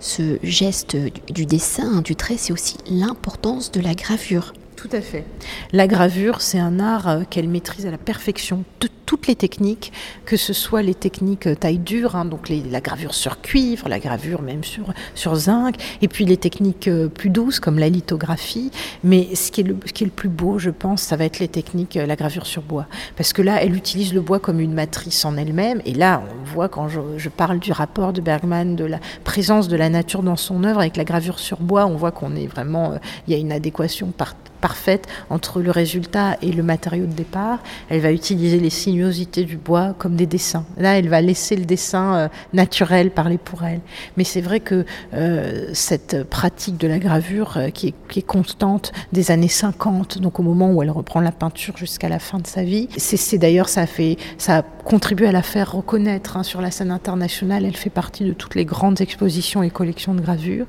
ce 0.00 0.38
geste 0.42 0.96
du 1.30 1.46
dessin, 1.46 2.00
du 2.00 2.16
trait, 2.16 2.36
c'est 2.36 2.52
aussi 2.52 2.76
l'importance 2.86 3.70
de 3.70 3.80
la 3.80 3.94
gravure. 3.94 4.54
Tout 4.76 4.88
à 4.92 5.02
fait. 5.02 5.26
La 5.72 5.86
gravure, 5.86 6.40
c'est 6.40 6.58
un 6.58 6.80
art 6.80 7.06
euh, 7.06 7.22
qu'elle 7.28 7.48
maîtrise 7.48 7.84
à 7.86 7.90
la 7.90 7.98
perfection. 7.98 8.64
Toutes 9.10 9.26
les 9.26 9.34
techniques, 9.34 9.92
que 10.24 10.36
ce 10.36 10.52
soit 10.52 10.82
les 10.82 10.94
techniques 10.94 11.48
euh, 11.48 11.56
taille 11.56 11.78
dure, 11.78 12.14
hein, 12.14 12.24
donc 12.24 12.48
la 12.48 12.80
gravure 12.80 13.12
sur 13.12 13.40
cuivre, 13.40 13.88
la 13.88 13.98
gravure 13.98 14.40
même 14.40 14.62
sur, 14.62 14.92
sur 15.16 15.34
zinc, 15.34 15.74
et 16.00 16.06
puis 16.06 16.24
les 16.24 16.36
techniques 16.36 16.86
euh, 16.86 17.08
plus 17.08 17.28
douces 17.28 17.58
comme 17.58 17.80
la 17.80 17.88
lithographie. 17.88 18.70
Mais 19.02 19.34
ce 19.34 19.50
qui, 19.50 19.62
est 19.62 19.64
le, 19.64 19.74
plus 20.10 20.28
beau, 20.28 20.60
je 20.60 20.70
pense, 20.70 21.02
ça 21.02 21.16
va 21.16 21.24
être 21.24 21.40
les 21.40 21.48
techniques, 21.48 21.96
la 21.96 22.14
gravure 22.14 22.46
sur 22.46 22.62
bois. 22.62 22.86
Parce 23.16 23.32
que 23.32 23.42
là, 23.42 23.60
elle 23.60 23.74
utilise 23.74 24.14
le 24.14 24.20
bois 24.20 24.38
comme 24.38 24.60
une 24.60 24.74
matrice 24.74 25.24
en 25.24 25.36
elle-même. 25.36 25.82
Et 25.86 25.94
là, 25.94 26.22
on 26.30 26.44
voit 26.44 26.68
quand 26.68 26.86
je, 26.86 27.28
parle 27.30 27.58
du 27.58 27.72
rapport 27.72 28.12
de 28.12 28.20
Bergman, 28.20 28.76
de 28.76 28.84
la 28.84 29.00
présence 29.24 29.66
de 29.66 29.74
la 29.74 29.88
nature 29.88 30.22
dans 30.22 30.36
son 30.36 30.62
œuvre 30.62 30.78
avec 30.78 30.96
la 30.96 31.02
gravure 31.02 31.40
sur 31.40 31.58
bois, 31.58 31.84
on 31.86 31.96
voit 31.96 32.12
qu'on 32.12 32.36
est 32.36 32.46
vraiment, 32.46 32.94
il 33.26 33.32
y 33.32 33.36
a 33.36 33.40
une 33.40 33.50
adéquation 33.50 34.12
par 34.16 34.36
parfaite 34.60 35.06
entre 35.30 35.60
le 35.60 35.70
résultat 35.70 36.36
et 36.42 36.52
le 36.52 36.62
matériau 36.62 37.06
de 37.06 37.12
départ. 37.12 37.58
Elle 37.88 38.00
va 38.00 38.12
utiliser 38.12 38.58
les 38.58 38.70
sinuosités 38.70 39.44
du 39.44 39.56
bois 39.56 39.94
comme 39.98 40.16
des 40.16 40.26
dessins. 40.26 40.64
Là, 40.76 40.98
elle 40.98 41.08
va 41.08 41.20
laisser 41.20 41.56
le 41.56 41.64
dessin 41.64 42.14
euh, 42.14 42.28
naturel 42.52 43.10
parler 43.10 43.38
pour 43.38 43.64
elle. 43.64 43.80
Mais 44.16 44.24
c'est 44.24 44.40
vrai 44.40 44.60
que 44.60 44.84
euh, 45.14 45.70
cette 45.72 46.24
pratique 46.24 46.78
de 46.78 46.86
la 46.86 46.98
gravure 46.98 47.56
euh, 47.56 47.70
qui, 47.70 47.94
est, 48.16 48.22
constante 48.22 48.92
des 49.12 49.30
années 49.30 49.48
50, 49.48 50.18
donc 50.18 50.38
au 50.38 50.42
moment 50.42 50.72
où 50.72 50.82
elle 50.82 50.90
reprend 50.90 51.20
la 51.20 51.32
peinture 51.32 51.76
jusqu'à 51.76 52.08
la 52.08 52.18
fin 52.18 52.38
de 52.38 52.46
sa 52.46 52.62
vie, 52.62 52.88
c'est 52.96 53.38
d'ailleurs 53.38 53.68
ça 53.68 53.82
a 53.82 53.86
fait 53.86 54.16
ça 54.38 54.58
a 54.58 54.64
contribué 54.90 55.28
à 55.28 55.32
la 55.32 55.42
faire 55.42 55.70
reconnaître 55.70 56.36
hein, 56.36 56.42
sur 56.42 56.60
la 56.60 56.72
scène 56.72 56.90
internationale. 56.90 57.64
Elle 57.64 57.76
fait 57.76 57.90
partie 57.90 58.24
de 58.24 58.32
toutes 58.32 58.56
les 58.56 58.64
grandes 58.64 59.00
expositions 59.00 59.62
et 59.62 59.70
collections 59.70 60.14
de 60.14 60.20
gravures. 60.20 60.66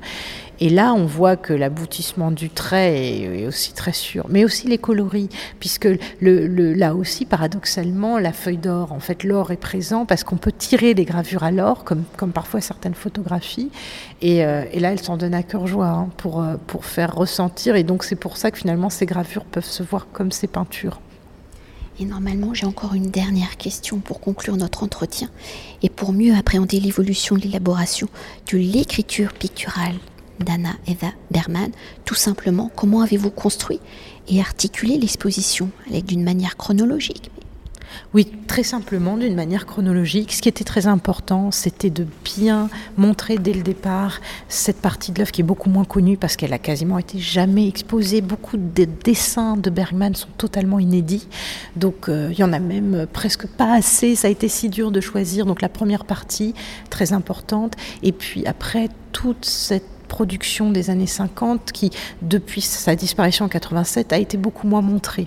Et 0.60 0.68
là, 0.70 0.94
on 0.94 1.06
voit 1.06 1.34
que 1.34 1.52
l'aboutissement 1.52 2.30
du 2.30 2.48
trait 2.48 3.24
est, 3.24 3.46
aussi 3.48 3.72
très 3.72 3.92
sûr, 3.92 4.24
mais 4.28 4.44
aussi 4.44 4.68
les 4.68 4.78
coloris, 4.78 5.28
puisque 5.58 5.88
là 6.20 6.94
aussi, 6.94 7.24
paradoxalement, 7.24 8.16
la 8.20 8.32
feuille 8.32 8.58
d'or, 8.58 8.92
en 8.92 9.00
fait, 9.00 9.24
l'or 9.24 9.50
est 9.50 9.56
présent 9.56 10.06
parce 10.06 10.22
qu'on 10.22 10.36
peut 10.36 10.52
tirer 10.52 10.94
des 10.94 11.04
gravures 11.04 11.42
à 11.42 11.50
l'or, 11.50 11.82
comme, 11.82 12.04
comme 12.16 12.30
parfois 12.30 12.60
certaines 12.60 12.94
photographies. 12.94 13.72
Et, 14.20 14.44
euh, 14.44 14.62
là, 14.76 14.92
elle 14.92 15.02
s'en 15.02 15.16
donne 15.16 15.34
à 15.34 15.42
cœur 15.42 15.66
joie 15.66 15.88
hein, 15.88 16.10
pour, 16.16 16.40
euh, 16.40 16.54
pour 16.68 16.84
faire 16.84 17.12
ressentir. 17.12 17.74
Et 17.74 17.82
donc, 17.82 18.04
c'est 18.04 18.14
pour 18.14 18.36
ça 18.36 18.52
que 18.52 18.58
finalement, 18.58 18.88
ces 18.88 19.04
gravures 19.04 19.46
peuvent 19.46 19.64
se 19.64 19.82
voir 19.82 20.06
comme 20.12 20.30
ces 20.30 20.46
peintures. 20.46 21.00
Et 22.00 22.04
normalement, 22.04 22.54
j'ai 22.54 22.66
encore 22.66 22.94
une 22.94 23.10
dernière 23.10 23.56
question 23.56 23.98
pour 23.98 24.20
conclure 24.20 24.56
notre 24.56 24.82
entretien 24.82 25.28
et 25.82 25.88
pour 25.88 26.12
mieux 26.12 26.34
appréhender 26.34 26.80
l'évolution 26.80 27.36
de 27.36 27.42
l'élaboration 27.42 28.08
de 28.50 28.58
l'écriture 28.58 29.32
picturale 29.32 29.94
d'Anna 30.40 30.74
Eva 30.86 31.12
Berman. 31.30 31.70
Tout 32.04 32.14
simplement, 32.14 32.70
comment 32.74 33.02
avez-vous 33.02 33.30
construit 33.30 33.80
et 34.28 34.40
articulé 34.40 34.98
l'exposition? 34.98 35.70
D'une 36.06 36.24
manière 36.24 36.56
chronologique 36.56 37.30
oui, 38.14 38.30
très 38.46 38.62
simplement, 38.62 39.16
d'une 39.16 39.34
manière 39.34 39.66
chronologique. 39.66 40.32
Ce 40.32 40.42
qui 40.42 40.48
était 40.48 40.64
très 40.64 40.86
important, 40.86 41.50
c'était 41.50 41.90
de 41.90 42.06
bien 42.24 42.68
montrer 42.96 43.38
dès 43.38 43.52
le 43.52 43.62
départ 43.62 44.20
cette 44.48 44.80
partie 44.80 45.12
de 45.12 45.18
l'œuvre 45.18 45.32
qui 45.32 45.40
est 45.40 45.44
beaucoup 45.44 45.70
moins 45.70 45.84
connue 45.84 46.16
parce 46.16 46.36
qu'elle 46.36 46.52
a 46.52 46.58
quasiment 46.58 46.98
été 46.98 47.18
jamais 47.18 47.68
exposée. 47.68 48.20
Beaucoup 48.20 48.56
de 48.56 48.84
dessins 48.84 49.56
de 49.56 49.70
Bergman 49.70 50.14
sont 50.14 50.28
totalement 50.36 50.78
inédits. 50.78 51.26
Donc, 51.76 52.08
euh, 52.08 52.28
il 52.32 52.38
y 52.38 52.44
en 52.44 52.52
a 52.52 52.58
même 52.58 53.06
presque 53.12 53.46
pas 53.46 53.74
assez. 53.74 54.14
Ça 54.14 54.28
a 54.28 54.30
été 54.30 54.48
si 54.48 54.68
dur 54.68 54.90
de 54.90 55.00
choisir. 55.00 55.46
Donc, 55.46 55.62
la 55.62 55.68
première 55.68 56.04
partie, 56.04 56.54
très 56.90 57.12
importante. 57.12 57.74
Et 58.02 58.12
puis 58.12 58.46
après, 58.46 58.88
toute 59.12 59.44
cette 59.44 59.91
production 60.12 60.70
des 60.70 60.90
années 60.90 61.06
50 61.06 61.72
qui, 61.72 61.90
depuis 62.20 62.60
sa 62.60 62.94
disparition 62.94 63.46
en 63.46 63.48
87, 63.48 64.12
a 64.12 64.18
été 64.18 64.36
beaucoup 64.36 64.66
moins 64.66 64.82
montrée. 64.82 65.24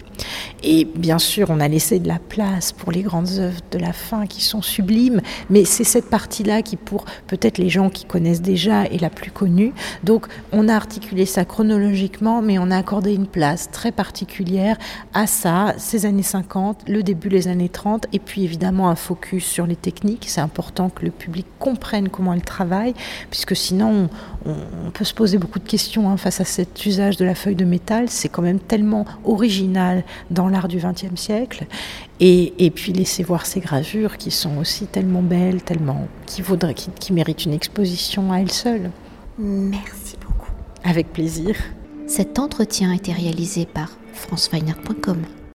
Et 0.64 0.86
bien 0.86 1.18
sûr, 1.18 1.48
on 1.50 1.60
a 1.60 1.68
laissé 1.68 1.98
de 1.98 2.08
la 2.08 2.20
place 2.20 2.72
pour 2.72 2.92
les 2.92 3.02
grandes 3.02 3.40
œuvres 3.40 3.62
de 3.72 3.80
la 3.80 3.94
fin 3.94 4.28
qui 4.28 4.44
sont 4.44 4.62
sublimes, 4.62 5.22
mais 5.50 5.66
c'est 5.66 5.84
cette 5.84 6.08
partie-là 6.12 6.62
qui, 6.62 6.76
pour 6.76 7.06
peut-être 7.26 7.58
les 7.58 7.68
gens 7.68 7.90
qui 7.90 8.06
connaissent 8.06 8.44
déjà, 8.44 8.84
est 8.86 9.02
la 9.02 9.10
plus 9.10 9.32
connue. 9.32 9.74
Donc, 10.04 10.28
on 10.52 10.70
a 10.70 10.76
articulé 10.76 11.26
ça 11.26 11.46
chronologiquement, 11.46 12.44
mais 12.44 12.60
on 12.60 12.70
a 12.70 12.78
accordé 12.78 13.16
une 13.16 13.26
place 13.26 13.72
très 13.72 13.92
particulière 13.92 14.78
à 15.16 15.26
ça, 15.26 15.74
ces 15.80 16.06
années 16.06 16.22
50, 16.22 16.84
le 16.88 17.02
début 17.02 17.30
des 17.30 17.48
années 17.48 17.70
30, 17.70 18.06
et 18.14 18.20
puis 18.20 18.44
évidemment 18.44 18.90
un 18.90 18.96
focus 18.96 19.46
sur 19.46 19.66
les 19.66 19.76
techniques. 19.76 20.26
C'est 20.28 20.42
important 20.42 20.90
que 20.90 21.04
le 21.06 21.12
public 21.12 21.48
comprenne 21.58 22.10
comment 22.10 22.34
elles 22.34 22.44
travaillent, 22.44 22.94
puisque 23.32 23.56
sinon, 23.56 24.10
on, 24.46 24.56
peut 24.94 25.04
se 25.04 25.14
poser 25.14 25.38
beaucoup 25.38 25.60
de 25.60 25.68
questions 25.68 26.10
hein, 26.10 26.18
face 26.18 26.42
à 26.42 26.46
cet 26.46 26.86
usage 26.86 27.18
de 27.18 27.26
la 27.26 27.36
feuille 27.36 27.56
de 27.56 27.66
métal. 27.66 28.10
C'est 28.10 28.30
quand 28.30 28.42
même 28.42 28.60
tellement 28.60 29.06
original 29.24 30.04
dans 30.32 30.48
l'art 30.48 30.68
du 30.68 30.78
XXe 30.78 31.20
siècle. 31.20 31.66
Et, 32.20 32.72
puis 32.74 32.94
laisser 32.94 33.24
voir 33.24 33.46
ces 33.46 33.60
gravures 33.60 34.18
qui 34.18 34.32
sont 34.32 34.58
aussi 34.58 34.86
tellement 34.86 35.22
belles, 35.22 35.62
tellement 35.62 36.08
qui, 36.26 36.42
vaudrait, 36.42 36.74
qui, 36.74 36.90
qui 36.92 37.14
méritent 37.14 37.46
une 37.46 37.54
exposition 37.54 38.32
à 38.32 38.40
elles 38.40 38.52
seules. 38.52 38.92
Merci 39.38 40.16
beaucoup. 40.22 40.52
Avec 40.84 41.12
plaisir. 41.12 41.56
Cet 42.08 42.40
entretien 42.40 42.92
a 42.92 42.96
été 42.96 43.12
réalisé 43.12 43.66
par 43.66 43.90
franceweiner.com. 44.14 45.18